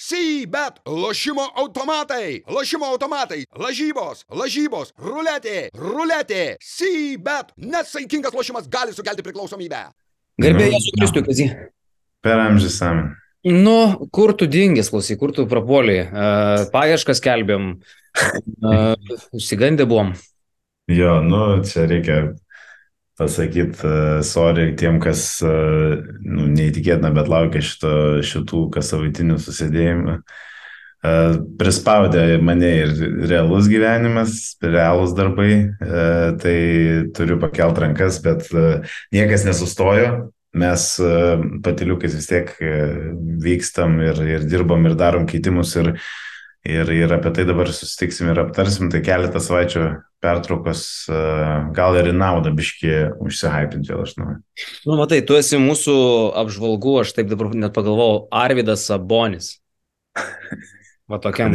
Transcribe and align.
Sybet, 0.00 0.80
lošimo 0.86 1.42
automatai, 1.56 2.42
lošimo 2.48 2.86
automatai, 2.88 3.42
lažybos, 3.52 4.22
lažybos, 4.32 4.94
ruletė, 4.96 5.68
ruletė, 5.76 6.54
Sybet. 6.64 7.52
Nesaikingas 7.60 8.32
lošimas 8.32 8.68
gali 8.72 8.96
sukelti 8.96 9.20
priklausomybę. 9.26 9.82
Garbė 10.40 10.70
Jėzų 10.70 10.94
Kristų, 10.96 11.24
Kazį. 11.26 11.48
Per 12.24 12.40
amžius 12.46 12.80
amen. 12.86 13.12
Nu, 13.44 14.08
kur 14.08 14.32
tu 14.32 14.48
dingęs, 14.48 14.88
klausy, 14.88 15.18
kur 15.20 15.34
tu 15.36 15.44
prapuoliai? 15.48 16.06
Uh, 16.08 16.64
paieškas 16.72 17.20
kelbėm, 17.24 17.68
uh, 18.64 19.16
užsigandę 19.36 19.84
buvom. 19.90 20.14
Jo, 20.88 21.18
nu, 21.20 21.44
čia 21.68 21.84
reikia 21.92 22.22
pasakyti, 23.20 23.84
uh, 23.84 24.20
sorry 24.26 24.70
tiem, 24.80 24.98
kas, 25.02 25.24
uh, 25.44 26.00
nu, 26.24 26.48
neįtikėtina, 26.50 27.12
bet 27.16 27.28
laukia 27.30 27.62
šito, 27.64 27.92
šitų 28.26 28.66
kasavaitinių 28.74 29.36
susidėjimų. 29.44 30.16
Uh, 30.20 30.38
prispaudė 31.60 32.38
mane 32.44 32.70
ir 32.82 32.90
realus 33.30 33.68
gyvenimas, 33.72 34.56
realūs 34.60 35.14
darbai, 35.16 35.52
tai 36.42 36.56
turiu 37.16 37.38
pakelt 37.40 37.80
rankas, 37.80 38.18
bet 38.20 38.50
niekas 39.14 39.46
nesustojo, 39.48 40.28
mes 40.52 40.84
patiliukais 41.64 42.18
vis 42.18 42.28
tiek 42.28 42.52
vykstam 43.40 43.96
ir, 44.04 44.20
ir 44.28 44.44
dirbam 44.44 44.84
ir 44.90 44.98
darom 44.98 45.24
keitimus 45.30 45.72
ir, 45.80 45.94
ir, 46.68 46.92
ir 46.92 47.16
apie 47.16 47.32
tai 47.32 47.48
dabar 47.48 47.72
susitiksim 47.72 48.28
ir 48.34 48.44
aptarsim, 48.44 48.92
tai 48.92 49.00
keletą 49.00 49.40
savaičių 49.40 49.86
pertraukos 50.20 50.82
gal 51.76 51.96
ir 52.00 52.06
į 52.10 52.14
naudą 52.16 52.52
biški 52.56 52.90
užsihypinti 53.24 53.92
vėl 53.92 54.02
aš 54.04 54.12
noriu. 54.20 54.38
Nu, 54.84 54.92
matai, 55.00 55.20
tu 55.26 55.32
esi 55.38 55.56
mūsų 55.60 55.94
apžvalgų, 56.42 56.94
aš 57.04 57.14
taip 57.16 57.26
dabar 57.30 57.46
net 57.56 57.72
pagalvojau, 57.76 58.26
Arvidas 58.42 58.82
Sabonis. 58.88 59.46
Va 61.10 61.16
tokiam. 61.22 61.50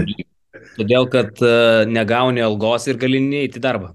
Todėl, 0.75 1.03
kad 1.11 1.31
uh, 1.43 1.83
negauni 1.87 2.41
algos 2.43 2.87
ir 2.89 2.97
gali 2.99 3.19
neįti 3.23 3.59
darbą. 3.63 3.93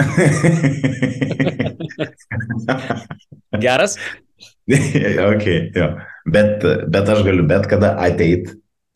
Geras? 3.64 3.92
ok, 5.30 5.46
jo. 5.76 5.86
Bet, 6.30 6.62
bet 6.92 7.08
aš 7.08 7.22
galiu 7.26 7.44
bet 7.48 7.66
kada 7.70 7.88
ateit, 8.00 8.44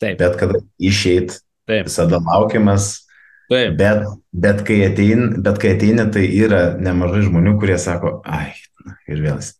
Taip. 0.01 0.19
bet 0.21 0.33
kada 0.39 0.55
išeit, 0.79 1.29
Taip. 1.69 1.83
visada 1.89 2.17
laukiamas. 2.21 3.04
Taip. 3.51 3.75
Bet, 3.77 4.07
bet, 4.33 4.63
kai 4.65 4.79
atein, 4.87 5.27
bet 5.45 5.59
kai 5.61 5.75
ateini, 5.75 6.07
tai 6.13 6.25
yra 6.29 6.63
nemažai 6.81 7.27
žmonių, 7.27 7.59
kurie 7.61 7.77
sako, 7.81 8.19
ai, 8.25 8.55
na, 8.85 8.97
ir 9.09 9.21
vėl. 9.21 9.37
jis. 9.41 9.53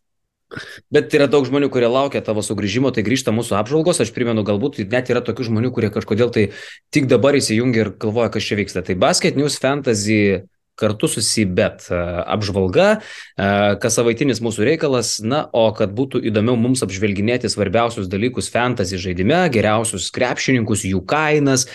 Bet 0.94 1.14
yra 1.18 1.28
daug 1.30 1.46
žmonių, 1.48 1.70
kurie 1.74 1.88
laukia 1.92 2.22
tavo 2.24 2.44
sugrįžimo, 2.46 2.92
tai 2.96 3.04
grįžta 3.06 3.34
mūsų 3.36 3.58
apžvalgos. 3.60 4.02
Aš 4.04 4.14
primenu, 4.16 4.46
galbūt 4.48 4.80
net 4.92 5.10
yra 5.12 5.22
tokių 5.26 5.50
žmonių, 5.50 5.72
kurie 5.76 5.92
kažkodėl 5.94 6.32
tai 6.34 6.50
tik 6.96 7.10
dabar 7.12 7.36
įsijungia 7.38 7.86
ir 7.86 7.94
galvoja, 8.00 8.32
kas 8.34 8.48
čia 8.48 8.60
vyksta. 8.60 8.86
Tai 8.86 8.98
Basket 9.02 9.40
News 9.40 9.58
Fantasy 9.62 10.46
kartu 10.76 11.08
su 11.08 11.24
Sibet 11.24 11.88
e, 11.90 12.00
apžvalga, 12.36 12.88
e, 13.00 13.50
kas 13.80 13.96
savaitinis 13.96 14.42
mūsų 14.44 14.66
reikalas, 14.68 15.18
na, 15.24 15.46
o 15.56 15.70
kad 15.76 15.94
būtų 15.96 16.20
įdomiau 16.28 16.58
mums 16.60 16.84
apžvelginėti 16.84 17.48
svarbiausius 17.52 18.10
dalykus 18.12 18.52
fantasy 18.52 19.00
žaidime, 19.00 19.46
geriausius 19.56 20.10
krepšininkus, 20.16 20.84
jų 20.90 21.00
kainas, 21.08 21.70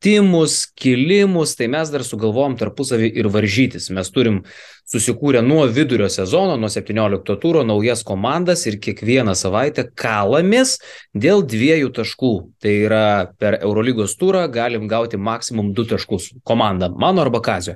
kirtimus, 0.00 0.66
kilimus, 0.74 1.56
tai 1.56 1.68
mes 1.68 1.90
dar 1.90 2.02
sugalvojom 2.04 2.56
tarpusavį 2.56 3.10
ir 3.18 3.28
varžytis. 3.28 3.90
Mes 3.90 4.10
turim 4.10 4.44
susikūrę 4.86 5.42
nuo 5.42 5.66
vidurio 5.66 6.08
sezono, 6.08 6.56
nuo 6.56 6.68
17 6.68 7.36
tūro 7.42 7.64
naujas 7.64 8.04
komandas 8.04 8.66
ir 8.66 8.78
kiekvieną 8.78 9.34
savaitę 9.34 9.90
kalamės 9.94 10.78
dėl 11.14 11.42
dviejų 11.42 11.90
taškų. 11.92 12.32
Tai 12.62 12.70
yra 12.86 13.32
per 13.38 13.58
Eurolygos 13.60 14.16
turą 14.16 14.48
galim 14.48 14.88
gauti 14.88 15.16
maksimum 15.16 15.74
2 15.74 15.88
taškus. 15.96 16.32
Komanda 16.44 16.88
mano 16.88 17.22
arba 17.22 17.40
Kazio. 17.40 17.74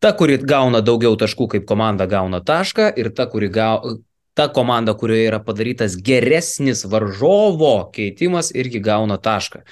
Ta, 0.00 0.12
kuri 0.12 0.36
gauna 0.36 0.82
daugiau 0.84 1.16
taškų 1.16 1.48
kaip 1.48 1.64
komanda 1.64 2.06
gauna 2.06 2.42
tašką 2.44 2.92
ir 2.96 3.08
ta, 3.14 3.26
kuri 3.26 3.48
gauna 3.48 3.96
ta 4.34 4.48
komanda, 4.50 4.96
kurioje 4.98 5.28
yra 5.28 5.38
padarytas 5.38 5.94
geresnis 5.94 6.82
varžovo 6.90 7.90
keitimas, 7.94 8.50
irgi 8.50 8.80
gauna 8.82 9.16
tašką. 9.22 9.62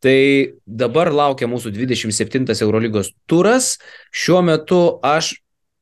Tai 0.00 0.20
dabar 0.64 1.10
laukia 1.12 1.48
mūsų 1.50 1.74
27 1.76 2.48
Eurolygos 2.64 3.12
turas. 3.28 3.74
Šiuo 4.08 4.40
metu 4.46 4.80
aš 5.04 5.34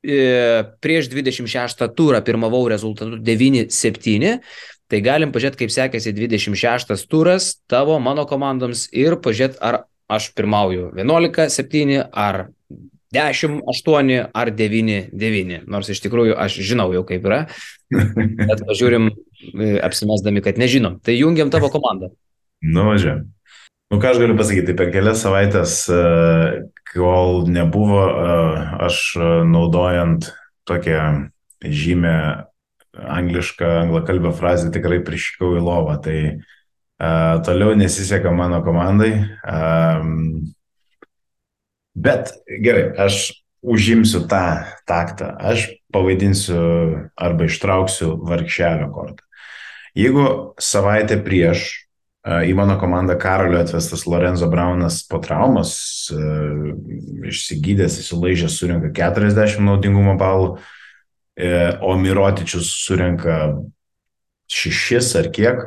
e, 0.03 0.65
prieš 0.83 1.11
26 1.13 1.87
turą 1.95 2.21
pirmavau 2.27 2.65
rezultatu 2.71 3.21
9-7. 3.23 4.35
Tai 4.89 5.01
galim 5.05 5.31
pažiūrėti, 5.31 5.61
kaip 5.63 5.75
sekėsi 5.75 6.15
26 6.17 7.07
turas 7.13 7.53
tavo, 7.71 7.99
mano 8.03 8.25
komandoms 8.27 8.89
ir 8.97 9.19
pažiūrėti, 9.23 9.61
ar 9.63 9.85
aš 10.09 10.31
pirmauju 10.35 10.91
11-7, 10.97 12.03
ar 12.11 12.49
10-8, 13.15 14.31
ar 14.35 14.51
9-9. 14.53 15.63
Nors 15.71 15.95
iš 15.95 16.03
tikrųjų 16.05 16.35
aš 16.41 16.59
žinau 16.65 16.91
jau 16.97 17.05
kaip 17.09 17.25
yra. 17.29 17.45
Bet 17.89 18.67
pažiūrim, 18.67 19.13
e, 19.55 19.77
apsimesdami, 19.85 20.43
kad 20.45 20.59
nežinom. 20.59 20.99
Tai 21.05 21.15
jungiam 21.15 21.55
tavo 21.55 21.71
komandą. 21.73 22.11
Nu, 22.59 22.89
važiuojam. 22.89 23.21
Nu, 23.89 23.97
ką 23.97 24.11
aš 24.13 24.19
galiu 24.21 24.37
pasakyti, 24.37 24.75
per 24.77 24.91
kelias 24.93 25.23
savaitės, 25.25 25.79
kol 26.93 27.47
nebuvo, 27.49 28.03
aš 28.85 29.01
naudojant 29.49 30.29
tokią 30.69 31.31
žymę 31.65 32.19
anglišką, 32.99 33.65
anglakalbę 33.83 34.33
frazę 34.37 34.71
tikrai 34.75 35.01
prišikau 35.05 35.57
į 35.57 35.65
lovą. 35.65 35.97
Tai 36.05 36.19
uh, 36.29 37.41
toliau 37.47 37.77
nesiseka 37.79 38.33
mano 38.35 38.61
komandai. 38.65 39.13
Um, 39.47 40.53
bet 41.95 42.33
gerai, 42.47 42.91
aš 42.99 43.31
užimsiu 43.63 44.27
tą 44.31 44.45
taktą. 44.89 45.33
Aš 45.39 45.69
pavaidinsiu 45.95 47.09
arba 47.17 47.49
ištrauksiu 47.49 48.17
varkšelio 48.29 48.91
kortą. 48.95 49.25
Jeigu 49.99 50.55
savaitę 50.63 51.19
prieš 51.25 51.88
į 52.27 52.55
mano 52.59 52.75
komandą 52.81 53.15
Karolio 53.21 53.61
atvestas 53.63 54.07
Lorenzo 54.07 54.49
Braunas 54.51 55.01
po 55.07 55.21
traumos, 55.23 56.11
išsigydęs, 57.29 58.01
įsilaižęs, 58.03 58.57
surinka 58.59 58.91
40 58.97 59.63
naudingumo 59.65 60.17
balų, 60.19 60.57
o 61.81 61.93
Mirotičius 62.01 62.73
surinka 62.83 63.39
6 64.51 65.15
ar 65.21 65.31
kiek, 65.35 65.63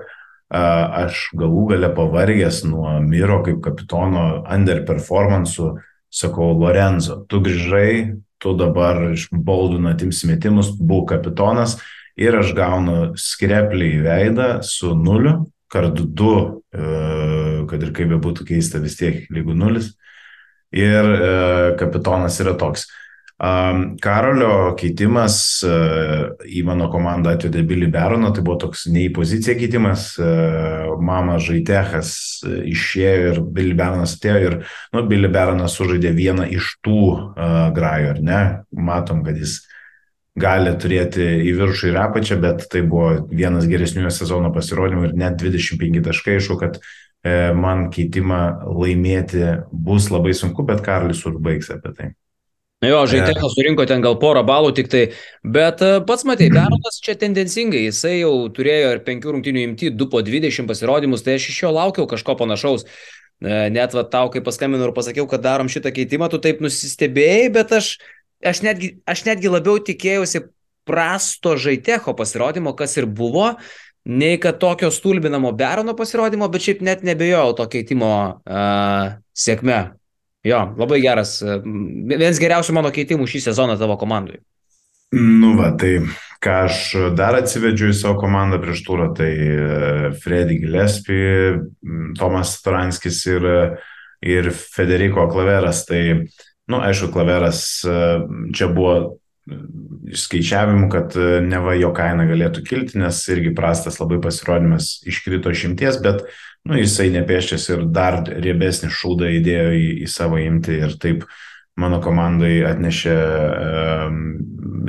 aš 0.52 1.30
galų 1.40 1.70
gale 1.72 1.90
pavargęs 1.96 2.66
nuo 2.68 2.98
Miro 3.06 3.40
kaip 3.46 3.62
kapitono 3.64 4.44
underperformance'ų, 4.44 5.70
sakau, 6.12 6.52
Lorenzo, 6.60 7.22
tu 7.32 7.40
grįžai, 7.40 8.20
tu 8.42 8.52
dabar 8.60 9.14
iš 9.14 9.30
Boldūną 9.32 9.94
atims 9.96 10.26
metimus, 10.28 10.74
būk 10.76 11.14
kapitonas 11.14 11.78
ir 12.20 12.36
aš 12.42 12.52
gaunu 12.58 13.14
skreplį 13.16 13.94
į 13.96 14.04
veidą 14.04 14.50
su 14.68 14.92
nuliu, 14.98 15.46
kart 15.72 16.00
2, 16.04 16.38
kad 17.72 17.84
ir 17.84 17.94
kaip 17.96 18.12
bebūtų 18.16 18.48
keista, 18.54 18.82
vis 18.84 18.98
tiek 19.00 19.24
lygų 19.32 19.56
nulis. 19.58 19.94
Ir 20.72 21.16
kapitonas 21.80 22.40
yra 22.44 22.56
toks. 22.60 22.90
Karolio 23.42 24.76
keitimas 24.78 25.36
į 25.66 26.62
mano 26.68 26.92
komandą 26.94 27.34
atvedė 27.34 27.64
Billy 27.66 27.88
Baroną, 27.90 28.30
tai 28.36 28.44
buvo 28.46 28.60
toks 28.68 28.86
ne 28.94 29.08
į 29.08 29.14
poziciją 29.16 29.56
keitimas, 29.58 30.12
mama 31.02 31.40
Žaitechas 31.42 32.12
išėjo 32.46 33.32
ir 33.32 33.42
Billy 33.42 33.74
Baronas 33.80 34.14
atėjo 34.20 34.44
ir, 34.46 34.58
nu, 34.94 35.02
Billy 35.10 35.32
Baronas 35.34 35.74
sužaidė 35.80 36.14
vieną 36.14 36.46
iš 36.54 36.76
tų 36.86 37.02
grajų, 37.74 38.14
ar 38.14 38.22
ne? 38.30 38.42
Matom, 38.78 39.26
kad 39.26 39.42
jis 39.42 39.64
gali 40.40 40.72
turėti 40.80 41.26
į 41.50 41.54
viršų 41.60 41.92
ir 41.92 42.00
apačią, 42.06 42.40
bet 42.42 42.66
tai 42.72 42.84
buvo 42.88 43.28
vienas 43.32 43.68
geresnių 43.68 44.12
sezono 44.14 44.52
pasirodymų 44.56 45.10
ir 45.10 45.18
net 45.20 45.38
25 45.42 46.04
taškai, 46.08 46.38
aišku, 46.40 46.58
kad 46.62 46.80
e, 46.80 47.52
man 47.58 47.90
keitimą 47.92 48.42
laimėti 48.72 49.44
bus 49.72 50.12
labai 50.14 50.34
sunku, 50.38 50.64
bet 50.68 50.84
Karlis 50.86 51.26
užbaigs 51.28 51.72
apie 51.76 51.96
tai. 51.98 52.12
Jo, 52.82 53.04
Žaitėnas 53.06 53.54
surinko 53.54 53.86
ten 53.86 54.02
gal 54.02 54.16
porą 54.18 54.42
balų 54.42 54.72
tik 54.74 54.88
tai, 54.90 55.02
bet 55.46 55.84
pats 56.08 56.24
matai, 56.26 56.48
Beronas 56.50 56.98
čia 57.06 57.14
tendencingai, 57.20 57.84
jisai 57.86 58.16
jau 58.24 58.34
turėjo 58.56 58.96
ir 58.96 59.04
penkių 59.06 59.36
rungtinių 59.36 59.66
imti, 59.68 59.92
du 59.94 60.08
po 60.10 60.24
20 60.26 60.66
pasirodymus, 60.70 61.22
tai 61.22 61.36
aš 61.38 61.52
iš 61.52 61.60
jo 61.68 61.76
laukiau 61.76 62.08
kažko 62.10 62.40
panašaus. 62.40 62.88
Net 63.42 63.94
va 63.98 64.02
tau, 64.06 64.30
kai 64.34 64.42
paskambinau 64.46 64.90
ir 64.90 64.94
pasakiau, 64.94 65.28
kad 65.30 65.42
darom 65.42 65.70
šitą 65.70 65.90
keitimą, 65.94 66.28
tu 66.30 66.38
taip 66.42 66.60
nusistebėjai, 66.62 67.48
bet 67.54 67.72
aš, 67.74 67.96
aš, 68.46 68.64
netgi, 68.66 68.96
aš 69.10 69.26
netgi 69.28 69.52
labiau 69.52 69.80
tikėjausi 69.82 70.46
prasto 70.88 71.56
Žaitecho 71.62 72.16
pasirodymo, 72.18 72.74
kas 72.78 72.98
ir 72.98 73.06
buvo, 73.06 73.54
nei 74.06 74.40
kad 74.42 74.60
tokio 74.62 74.90
stulbinamo 74.92 75.52
Berono 75.54 75.96
pasirodymo, 75.98 76.50
bet 76.52 76.66
šiaip 76.66 76.86
net 76.86 77.04
nebejojau 77.06 77.58
to 77.60 77.68
keitimo 77.72 78.14
uh, 78.42 79.18
sėkme. 79.38 79.82
Jo, 80.42 80.64
labai 80.74 80.98
geras. 81.04 81.36
Vienas 81.42 82.42
geriausių 82.42 82.74
mano 82.74 82.90
keitimų 82.94 83.28
šį 83.30 83.44
sezoną 83.46 83.78
tavo 83.78 83.94
komandai. 84.02 84.40
Nu, 85.14 85.54
va, 85.60 85.70
tai 85.78 86.00
ką 86.42 86.56
aš 86.66 86.78
dar 87.20 87.36
atsivedžiu 87.38 87.92
į 87.92 87.98
savo 88.00 88.16
komandą 88.22 88.58
prieš 88.64 88.82
turą, 88.88 89.10
tai 89.14 89.30
e, 89.36 90.12
Freddy 90.24 90.56
Gillespie, 90.64 91.60
Tomas 92.18 92.56
Storanskis 92.58 93.20
ir, 93.30 93.46
ir 94.24 94.50
Federico 94.56 95.28
Klaveras. 95.30 95.84
Tai, 95.86 96.02
nu, 96.72 96.80
aišku, 96.82 97.12
Klaveras 97.14 97.64
e, 97.84 97.98
čia 98.56 98.70
buvo 98.72 98.96
skaičiavimų, 100.16 100.88
kad 100.92 101.16
e, 101.18 101.42
neva 101.44 101.74
jo 101.78 101.92
kaina 101.96 102.28
galėtų 102.30 102.64
kilti, 102.68 103.00
nes 103.02 103.20
irgi 103.34 103.54
prastas 103.58 104.00
labai 104.02 104.20
pasirodymas 104.24 105.00
iškrito 105.10 105.54
šimties, 105.56 106.00
bet 106.04 106.26
nu, 106.68 106.78
jisai 106.78 107.10
nepieščias 107.16 107.70
ir 107.74 107.86
dar 107.94 108.22
riebesnį 108.30 108.92
šūdą 108.94 109.32
įdėjo 109.40 109.72
į, 109.78 109.88
į 110.06 110.12
savo 110.12 110.40
imti 110.42 110.78
ir 110.86 110.96
taip 111.02 111.26
mano 111.80 112.02
komandai 112.04 112.60
atnešė 112.70 113.16
e, 113.18 114.06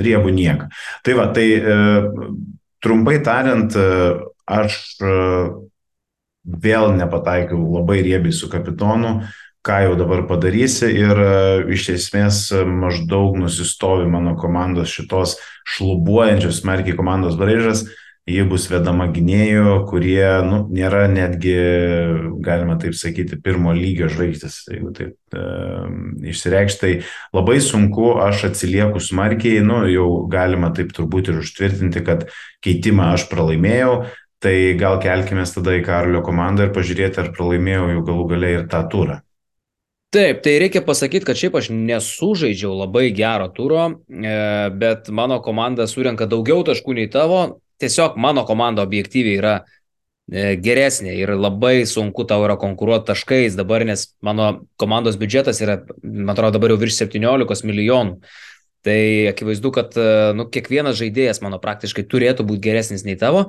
riebų 0.03 0.35
nieką. 0.37 0.69
Tai 1.07 1.19
va, 1.19 1.29
tai 1.35 1.49
e, 1.57 1.79
trumpai 2.85 3.21
tariant, 3.25 3.79
e, 3.79 3.87
aš 4.53 4.79
e, 5.01 5.15
vėl 6.43 6.93
nepataikiau 6.99 7.63
labai 7.79 8.03
riebiai 8.05 8.35
su 8.37 8.51
kapitonu, 8.53 9.21
e, 9.23 9.52
ką 9.63 9.79
jau 9.87 9.97
dabar 9.99 10.25
padarysi 10.27 10.91
ir 10.91 11.19
e, 11.23 11.33
iš 11.75 11.89
esmės 11.97 12.45
e, 12.51 12.63
maždaug 12.67 13.39
nusistovi 13.39 14.09
mano 14.11 14.35
komandos 14.39 14.91
šitos 14.91 15.37
šlubuojančios 15.77 16.63
smarkiai 16.65 16.99
komandos 16.99 17.39
braižas, 17.39 17.85
ji 18.27 18.43
bus 18.47 18.69
vedama 18.71 19.09
gynėjų, 19.15 19.77
kurie 19.91 20.27
nu, 20.47 20.61
nėra 20.71 21.05
netgi, 21.11 21.55
galima 22.43 22.77
taip 22.83 22.95
sakyti, 22.99 23.39
pirmo 23.43 23.75
lygio 23.75 24.11
žvaigždės, 24.11 24.59
jeigu 24.71 24.93
taip 24.99 25.39
e, 25.39 25.47
išsireikšti. 26.35 26.83
Tai 26.83 27.39
labai 27.39 27.59
sunku, 27.63 28.13
aš 28.23 28.49
atsilieku 28.51 29.03
smarkiai, 29.03 29.63
nu, 29.67 29.83
jau 29.91 30.09
galima 30.31 30.71
taip 30.75 30.95
turbūt 30.95 31.31
ir 31.31 31.43
užtvirtinti, 31.43 32.03
kad 32.07 32.29
keitimą 32.67 33.13
aš 33.17 33.31
pralaimėjau, 33.31 33.99
tai 34.43 34.57
gal 34.79 34.99
kelkime 35.03 35.47
tada 35.47 35.79
į 35.79 35.85
Karolio 35.87 36.23
komandą 36.27 36.67
ir 36.67 36.75
pažiūrėti, 36.75 37.23
ar 37.23 37.35
pralaimėjau 37.35 37.93
jau 37.95 38.09
galų 38.11 38.33
galiai 38.35 38.59
ir 38.59 38.67
tą 38.71 38.83
turą. 38.91 39.23
Taip, 40.13 40.43
tai 40.45 40.59
reikia 40.61 40.83
pasakyti, 40.85 41.25
kad 41.25 41.39
šiaip 41.41 41.55
aš 41.57 41.71
nesužaidžiau 41.73 42.75
labai 42.83 43.07
gero 43.17 43.47
turo, 43.57 43.87
e, 44.13 44.33
bet 44.77 45.09
mano 45.09 45.39
komanda 45.41 45.87
surenka 45.89 46.27
daugiau 46.29 46.61
taškų 46.69 46.99
nei 46.99 47.09
tavo. 47.09 47.39
Tiesiog 47.81 48.19
mano 48.21 48.45
komanda 48.45 48.85
objektyviai 48.85 49.39
yra 49.41 49.55
e, 50.29 50.53
geresnė 50.61 51.15
ir 51.17 51.33
labai 51.33 51.87
sunku 51.89 52.27
tau 52.29 52.45
yra 52.45 52.59
konkuruoti 52.61 53.09
taškais 53.09 53.57
dabar, 53.57 53.87
nes 53.89 54.11
mano 54.21 54.67
komandos 54.77 55.17
biudžetas 55.17 55.65
yra, 55.65 55.79
man 56.05 56.37
atrodo, 56.37 56.59
dabar 56.59 56.75
jau 56.75 56.83
virš 56.85 57.01
17 57.07 57.65
milijonų. 57.73 58.21
Tai 58.85 59.01
akivaizdu, 59.33 59.73
kad 59.73 59.97
e, 59.97 60.11
nu, 60.37 60.45
kiekvienas 60.53 61.01
žaidėjas 61.01 61.41
mano 61.41 61.57
praktiškai 61.63 62.05
turėtų 62.05 62.45
būti 62.53 62.67
geresnis 62.69 63.09
nei 63.09 63.17
tavo. 63.17 63.47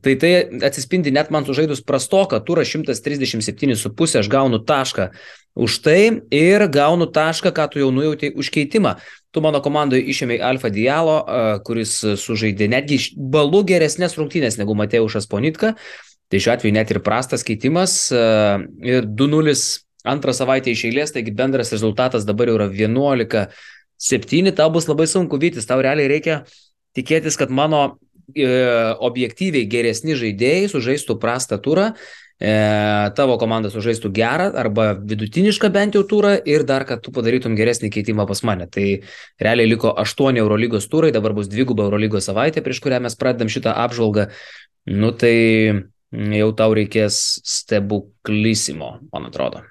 Tai 0.00 0.14
tai 0.16 0.32
atsispindi 0.64 1.12
net 1.12 1.28
man 1.30 1.44
sužaidus 1.44 1.82
prastoką 1.84 2.38
turą 2.46 2.64
137,5 2.64 4.18
aš 4.18 4.28
gaunu 4.32 4.62
tašką 4.64 5.10
už 5.54 5.78
tai 5.84 6.22
ir 6.32 6.64
gaunu 6.72 7.06
tašką, 7.12 7.52
ką 7.52 7.66
tu 7.68 7.82
jau 7.82 7.90
nujautėjai 7.92 8.32
už 8.40 8.48
keitimą. 8.54 8.94
Tu 9.32 9.42
mano 9.44 9.60
komandoje 9.60 10.06
išėmė 10.08 10.40
Alfa 10.40 10.70
Dialo, 10.72 11.18
kuris 11.66 11.98
sužaidė 12.20 12.70
netgi 12.72 12.98
balų 13.16 13.60
geresnės 13.68 14.16
rungtynės 14.16 14.56
negu 14.60 14.76
Mateušas 14.78 15.28
Ponitka. 15.28 15.74
Tai 16.32 16.40
šiuo 16.40 16.54
atveju 16.54 16.72
net 16.72 16.90
ir 16.92 17.02
prastas 17.04 17.44
keitimas. 17.44 18.08
Ir 18.08 19.04
2-0 19.04 19.52
antrą 20.08 20.32
savaitę 20.32 20.72
iš 20.72 20.86
eilės, 20.88 21.12
taigi 21.12 21.34
bendras 21.36 21.72
rezultatas 21.74 22.24
dabar 22.24 22.48
jau 22.48 22.56
yra 22.56 22.70
11-7. 22.72 24.54
Tau 24.56 24.70
bus 24.72 24.88
labai 24.88 25.04
sunku 25.10 25.36
vytis, 25.36 25.68
tau 25.68 25.84
realiai 25.84 26.08
reikia 26.08 26.42
tikėtis, 26.96 27.36
kad 27.36 27.52
mano 27.52 27.98
objektyviai 28.32 29.68
geresni 29.68 30.16
žaidėjai 30.18 30.68
sužaistų 30.72 31.18
prastą 31.20 31.58
turą 31.62 31.90
e, 31.92 32.52
tavo 33.16 33.36
komanda 33.40 33.70
sužaistų 33.72 34.10
gerą 34.14 34.50
arba 34.58 34.92
vidutinišką 34.98 35.70
bent 35.72 35.98
jau 35.98 36.04
turą 36.08 36.34
ir 36.48 36.64
dar, 36.68 36.86
kad 36.88 37.02
tu 37.04 37.12
padarytum 37.14 37.56
geresnį 37.58 37.92
keitimą 37.92 38.26
pas 38.28 38.42
mane. 38.46 38.68
Tai 38.72 38.86
realiai 39.42 39.70
liko 39.70 39.92
8 40.04 40.40
Eurolygos 40.42 40.88
turai, 40.92 41.12
dabar 41.14 41.36
bus 41.36 41.50
dviguba 41.52 41.88
Eurolygos 41.88 42.30
savaitė, 42.30 42.64
prieš 42.64 42.82
kurią 42.84 43.02
mes 43.06 43.18
pradedam 43.18 43.52
šitą 43.52 43.74
apžvalgą. 43.86 44.30
Nu 44.92 45.12
tai 45.14 45.36
jau 46.12 46.48
tau 46.58 46.74
reikės 46.76 47.20
stebuklisimo, 47.46 48.96
man 49.12 49.30
atrodo. 49.30 49.62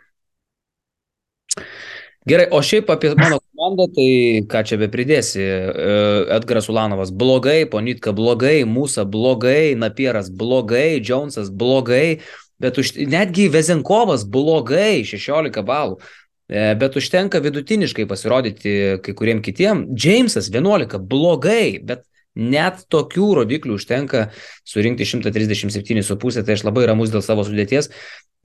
Gerai, 2.29 2.45
o 2.53 2.59
šiaip 2.61 2.89
apie 2.93 3.15
mano 3.17 3.39
komandą, 3.41 3.87
tai 3.95 4.43
ką 4.49 4.61
čia 4.69 4.77
be 4.77 4.87
pridėsi. 4.93 5.41
E, 5.41 5.95
Edgaras 6.35 6.67
Ulanovas 6.69 7.09
blogai, 7.09 7.63
Ponitka 7.69 8.13
blogai, 8.13 8.61
Mūsa 8.69 9.07
blogai, 9.09 9.73
Napieras 9.73 10.29
blogai, 10.29 11.01
Jonesas 11.01 11.49
blogai, 11.49 12.21
bet 12.61 12.77
už, 12.77 12.93
netgi 13.09 13.47
Vezenkovas 13.49 14.27
blogai 14.29 15.01
16 15.09 15.65
balų. 15.65 15.97
E, 16.45 16.75
bet 16.77 16.99
užtenka 17.01 17.41
vidutiniškai 17.41 18.05
pasirodyti 18.05 18.77
kai 19.01 19.17
kuriem 19.17 19.41
kitiem. 19.41 19.87
Jamesas 19.97 20.51
11 20.53 21.01
blogai, 21.01 21.79
bet 21.81 22.05
net 22.35 22.85
tokių 22.91 23.27
rodiklių 23.41 23.77
užtenka 23.79 24.29
surinkti 24.67 25.07
137,5, 25.07 26.43
tai 26.45 26.57
aš 26.57 26.65
labai 26.67 26.87
ramus 26.89 27.13
dėl 27.13 27.23
savo 27.25 27.45
sudėties. 27.47 27.91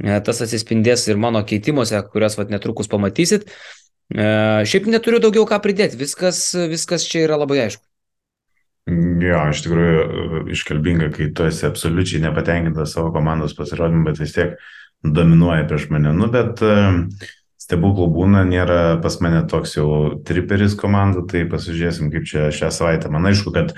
E, 0.02 0.16
tas 0.20 0.42
atsispindės 0.44 1.06
ir 1.08 1.20
mano 1.20 1.42
keitimuose, 1.46 2.00
kuriuos 2.12 2.36
vat, 2.40 2.52
netrukus 2.52 2.90
pamatysit. 2.92 3.48
E, 4.12 4.26
šiaip 4.68 4.88
neturiu 4.90 5.22
daugiau 5.22 5.46
ką 5.48 5.60
pridėti, 5.64 5.98
viskas, 6.00 6.50
viskas 6.70 7.06
čia 7.08 7.24
yra 7.26 7.38
labai 7.40 7.62
aišku. 7.66 7.84
Jo, 8.86 9.40
iš 9.50 9.64
tikrųjų 9.64 10.44
iškalbinga, 10.54 11.08
kai 11.14 11.32
tu 11.34 11.46
esi 11.48 11.64
absoliučiai 11.66 12.20
nepatenkintas 12.22 12.92
savo 12.94 13.10
komandos 13.14 13.56
pasirodymu, 13.58 14.04
bet 14.06 14.20
vis 14.22 14.36
tiek 14.36 14.52
dominuoja 15.02 15.64
prieš 15.66 15.88
mane. 15.90 16.12
Nu, 16.14 16.28
bet 16.30 16.62
e, 16.62 16.76
stebuklų 17.60 18.08
būna, 18.14 18.44
nėra 18.48 18.80
pas 19.02 19.18
mane 19.24 19.42
toks 19.50 19.76
jau 19.78 19.88
triperis 20.26 20.76
komandų, 20.78 21.26
tai 21.30 21.44
pasižiūrėsim, 21.50 22.10
kaip 22.12 22.26
čia 22.28 22.50
šią 22.54 22.70
savaitę. 22.74 23.10
Man 23.12 23.28
aišku, 23.30 23.52
kad 23.54 23.74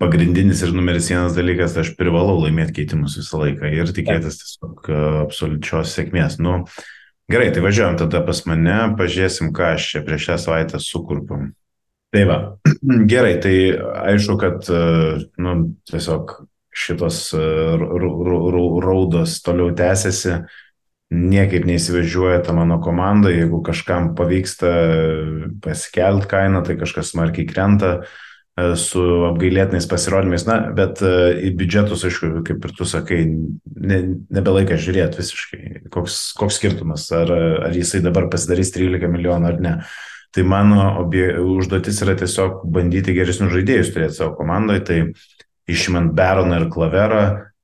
pagrindinis 0.00 0.62
ir 0.64 0.74
numeris 0.76 1.10
vienas 1.10 1.36
dalykas, 1.36 1.76
aš 1.80 1.94
privalau 1.98 2.38
laimėti 2.42 2.80
keitimus 2.80 3.16
visą 3.20 3.40
laiką 3.42 3.70
ir 3.72 3.92
tikėtis 3.96 4.40
tiesiog 4.42 4.90
e, 4.90 4.98
absoliučios 5.24 5.94
sėkmės. 5.96 6.38
Nu, 6.42 6.58
gerai, 7.32 7.50
tai 7.54 7.64
važiuojam 7.64 8.00
tada 8.00 8.22
pas 8.26 8.42
mane, 8.48 8.80
pažiūrėsim, 8.98 9.54
ką 9.56 9.74
aš 9.76 9.92
čia 9.92 10.04
prieš 10.06 10.28
šią 10.30 10.40
savaitę 10.46 10.82
sukurpam. 10.84 11.54
Tai 12.14 12.26
va, 12.28 12.38
gerai, 13.12 13.38
tai 13.44 13.56
aišku, 14.12 14.36
kad 14.40 14.68
e, 14.70 14.82
nu, 15.42 15.56
tiesiog 15.90 16.38
šitos 16.76 17.22
e, 17.32 17.42
raudos 18.84 19.40
toliau 19.44 19.72
tęsiasi, 19.76 20.42
niekaip 21.14 21.66
neįsivažiuoja 21.68 22.42
ta 22.46 22.54
mano 22.56 22.80
komanda, 22.82 23.30
jeigu 23.30 23.60
kažkam 23.66 24.14
pavyksta 24.18 24.70
pasikelt 25.62 26.26
kainą, 26.30 26.64
tai 26.66 26.78
kažkas 26.80 27.12
smarkiai 27.12 27.46
krenta 27.46 27.92
e, 28.00 28.72
su 28.80 29.04
apgailėtinais 29.28 29.86
pasirodymais, 29.90 30.46
na, 30.48 30.58
bet 30.74 31.02
į 31.04 31.52
biudžetus, 31.58 32.02
aišku, 32.08 32.32
kaip 32.48 32.66
ir 32.66 32.74
tu 32.74 32.88
sakai, 32.88 33.22
ne, 33.76 34.00
nebelaikia 34.34 34.80
žiūrėti 34.82 35.22
visiškai, 35.22 35.62
koks, 35.94 36.18
koks 36.40 36.58
skirtumas, 36.58 37.06
ar, 37.14 37.30
ar 37.70 37.78
jisai 37.78 38.02
dabar 38.04 38.26
pasidarys 38.32 38.74
13 38.74 39.10
milijonų 39.12 39.50
ar 39.52 39.62
ne. 39.62 39.78
Tai 40.36 40.42
mano 40.44 40.90
obje, 41.00 41.30
užduotis 41.40 42.02
yra 42.04 42.12
tiesiog 42.18 42.66
bandyti 42.68 43.14
geresnius 43.16 43.54
žaidėjus 43.54 43.94
turėti 43.94 44.18
savo 44.18 44.34
komandoje. 44.36 44.82
Tai 44.84 44.98
išimant 45.70 46.12
Baroną 46.12 46.58
ir 46.60 46.66
Klaverą, 46.74 47.22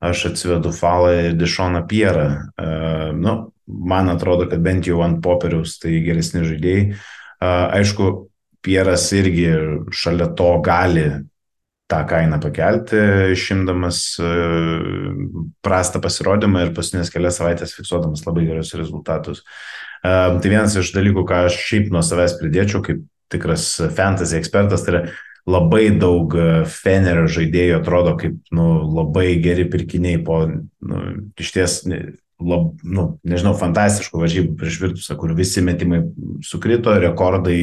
aš 0.09 0.27
atsivedu 0.31 0.73
Falą 0.75 1.13
ir 1.29 1.37
Dešoną 1.39 1.85
Pierą. 1.89 2.27
Uh, 2.57 3.09
nu, 3.17 3.35
man 3.67 4.11
atrodo, 4.11 4.49
kad 4.51 4.63
bent 4.63 4.87
jau 4.89 5.01
ant 5.05 5.21
popieriaus 5.23 5.77
tai 5.81 5.99
geresni 6.05 6.43
žaidėjai. 6.47 6.87
Uh, 6.93 7.67
aišku, 7.79 8.09
Pieras 8.63 9.09
irgi 9.11 9.49
šalia 9.91 10.29
to 10.39 10.49
gali 10.63 11.07
tą 11.91 11.99
kainą 12.07 12.39
pakelti, 12.41 12.99
išimdamas 13.33 13.99
prastą 15.65 16.01
pasirodymą 16.03 16.63
ir 16.63 16.71
pasinės 16.77 17.11
kelias 17.13 17.41
savaitės 17.41 17.75
fiksuodamas 17.75 18.23
labai 18.23 18.45
gerus 18.47 18.71
rezultatus. 18.79 19.43
Tai 20.03 20.47
vienas 20.47 20.77
iš 20.79 20.93
dalykų, 20.95 21.25
ką 21.27 21.43
aš 21.49 21.59
šiaip 21.67 21.91
nuo 21.93 22.01
savęs 22.03 22.37
pridėčiau, 22.39 22.81
kaip 22.87 23.03
tikras 23.33 23.67
fantasy 23.95 24.39
ekspertas, 24.39 24.83
tai 24.85 24.93
yra 24.93 25.03
labai 25.49 25.89
daug 25.99 26.35
e, 26.37 26.49
Fenerio 26.69 27.27
žaidėjų 27.31 27.79
atrodo 27.81 28.15
kaip 28.19 28.37
nu, 28.55 28.67
labai 28.95 29.33
geri 29.43 29.65
pirkiniai 29.69 30.21
po 30.23 30.43
nu, 30.47 31.01
iš 31.39 31.55
ties 31.55 31.79
lab, 32.43 32.71
nu, 32.83 33.05
nežinau, 33.27 33.53
fantastiškų 33.57 34.21
varžybų 34.23 34.55
prieš 34.59 34.79
Virtusą, 34.81 35.15
kur 35.19 35.33
visi 35.37 35.63
metimai 35.65 36.01
sukrito, 36.45 36.93
rekordai 37.01 37.57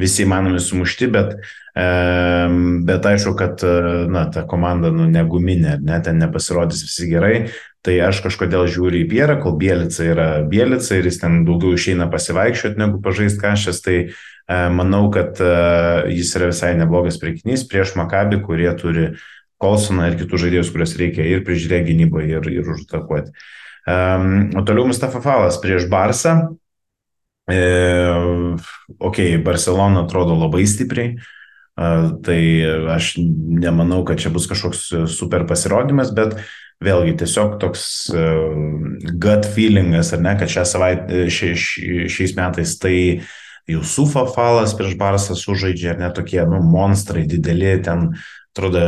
visi 0.00 0.24
įmanomi 0.24 0.60
sumušti, 0.62 1.08
bet, 1.14 1.34
e, 1.72 1.86
bet 2.88 3.08
aišku, 3.12 3.34
kad 3.38 3.64
e, 3.64 3.74
na, 4.12 4.26
ta 4.34 4.44
komanda 4.48 4.92
nu, 4.94 5.08
neguminė, 5.12 5.78
ne, 5.84 6.00
ten 6.04 6.20
nepasirodys 6.22 6.84
visi 6.86 7.08
gerai. 7.10 7.34
Tai 7.86 7.94
aš 8.08 8.18
kažkodėl 8.24 8.66
žiūriu 8.66 9.04
į 9.04 9.08
Pierą, 9.10 9.36
kol 9.42 9.54
Bielica 9.58 10.02
yra 10.02 10.28
Bielica 10.50 10.96
ir 10.98 11.06
jis 11.06 11.20
ten 11.22 11.44
daugiau 11.46 11.76
išeina 11.76 12.08
pasivaikščioti 12.10 12.80
negu 12.80 12.98
pažaisti 13.04 13.38
kažkas, 13.42 13.78
tai 13.84 13.96
e, 14.02 14.08
manau, 14.74 15.04
kad 15.14 15.38
e, 15.38 15.52
jis 16.16 16.34
yra 16.40 16.50
visai 16.50 16.72
neblogas 16.80 17.20
priekinys 17.22 17.62
prieš 17.70 17.94
Makabį, 18.00 18.42
kurie 18.46 18.72
turi 18.80 19.12
Kolsoną 19.62 20.10
ir 20.10 20.18
kitus 20.18 20.42
žaidėjus, 20.44 20.68
kuriuos 20.74 20.96
reikia 20.98 21.24
ir 21.26 21.46
prižiūrėti 21.46 21.90
gynyboje, 21.92 22.28
ir, 22.38 22.50
ir 22.60 22.68
užatakuoti. 22.74 23.32
Um, 23.88 24.50
o 24.58 24.62
toliau 24.66 24.86
Mustafa 24.86 25.22
Falas 25.24 25.58
prieš 25.62 25.88
Barsą. 25.90 26.34
E, 27.48 27.58
ok, 29.00 29.18
Barcelona 29.42 30.04
atrodo 30.04 30.36
labai 30.36 30.66
stipriai, 30.68 31.14
e, 31.16 31.37
tai 32.26 32.40
aš 32.94 33.12
nemanau, 33.18 34.00
kad 34.06 34.18
čia 34.18 34.32
bus 34.34 34.48
kažkoks 34.50 34.88
super 35.12 35.44
pasirodymas, 35.46 36.10
bet 36.16 36.40
vėlgi 36.84 37.16
tiesiog 37.22 37.58
toks 37.62 37.84
uh, 38.14 38.54
gut 39.18 39.46
feelingas, 39.54 40.12
ar 40.14 40.22
ne, 40.22 40.34
kad 40.38 40.50
šią 40.50 40.64
savaitę, 40.66 41.26
šia, 41.30 41.54
šiais 41.58 42.34
metais 42.38 42.78
tai 42.82 42.96
Jusufo 43.68 44.22
falas 44.32 44.72
prieš 44.72 44.94
Barsą 44.96 45.34
sužaidžia, 45.36 45.92
ar 45.92 45.98
ne 46.00 46.08
tokie, 46.16 46.40
nu, 46.48 46.62
monstrai 46.64 47.26
dideli, 47.28 47.74
ten 47.84 48.14
atrodo, 48.56 48.80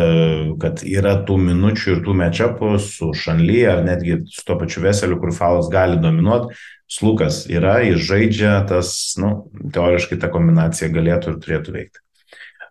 kad 0.62 0.80
yra 0.88 1.18
tų 1.28 1.36
minučių 1.44 1.92
ir 1.94 2.00
tų 2.06 2.14
mečapų 2.16 2.70
su 2.80 3.10
Šanly 3.12 3.60
ar 3.68 3.84
netgi 3.84 4.22
su 4.32 4.46
to 4.48 4.56
pačiu 4.58 4.82
Veseliu, 4.86 5.20
kur 5.20 5.34
falas 5.36 5.68
gali 5.72 6.00
dominuoti. 6.00 6.56
Slukas 6.90 7.44
yra, 7.52 7.76
jis 7.84 8.00
žaidžia, 8.08 8.54
tas, 8.66 8.94
nu, 9.20 9.50
teoriškai 9.74 10.18
ta 10.18 10.32
kombinacija 10.32 10.88
galėtų 10.90 11.34
ir 11.34 11.42
turėtų 11.44 11.76
veikti. 11.76 12.02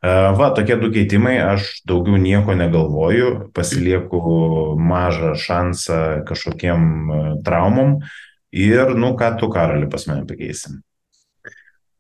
Va, 0.02 0.52
tokie 0.56 0.78
du 0.80 0.88
keitimai, 0.96 1.36
aš 1.44 1.82
daugiau 1.88 2.16
nieko 2.22 2.56
negalvoju, 2.56 3.52
pasilieku 3.56 4.20
mažą 4.80 5.34
šansą 5.36 5.98
kažkokiem 6.30 6.86
traumom 7.44 7.98
ir, 8.56 8.96
nu, 8.96 9.12
ką 9.20 9.34
tu, 9.42 9.50
Karali, 9.52 9.90
pas 9.92 10.08
mane 10.08 10.24
pakeisim. 10.30 10.80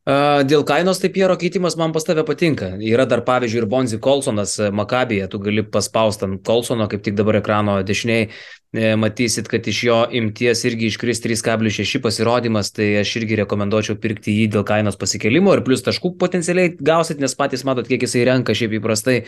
Dėl 0.09 0.63
kainos, 0.65 0.97
tai 0.97 1.11
Piero 1.13 1.35
keitimas 1.37 1.75
man 1.77 1.91
pas 1.93 2.05
tave 2.07 2.23
patinka. 2.25 2.71
Yra 2.81 3.03
dar 3.05 3.21
pavyzdžiui 3.27 3.59
ir 3.61 3.67
Bonzi 3.69 3.99
Kolsonas 4.01 4.55
Makabėje, 4.73 5.27
tu 5.29 5.41
gali 5.43 5.61
paspausti 5.61 6.25
ant 6.25 6.39
Kolsono, 6.45 6.87
kaip 6.89 7.03
tik 7.05 7.17
dabar 7.19 7.37
ekrano 7.37 7.75
dešiniai, 7.85 8.29
e, 8.73 8.95
matysit, 8.97 9.51
kad 9.51 9.67
iš 9.69 9.83
jo 9.85 9.99
imties 10.21 10.63
irgi 10.65 10.89
iškris 10.89 11.21
3,6 11.27 12.01
pasirodymas, 12.01 12.71
tai 12.73 12.89
aš 13.03 13.13
irgi 13.21 13.37
rekomenduočiau 13.43 13.99
pirkti 14.01 14.33
jį 14.33 14.49
dėl 14.55 14.65
kainos 14.65 14.97
pasikelimo 14.97 15.53
ir 15.53 15.61
plus 15.67 15.85
taškų 15.85 16.15
potencialiai 16.17 16.73
gausit, 16.79 17.21
nes 17.21 17.37
patys 17.37 17.67
matot, 17.67 17.85
kiek 17.85 18.07
jisai 18.07 18.25
renka 18.31 18.57
šiaip 18.57 18.79
įprastai. 18.79 19.19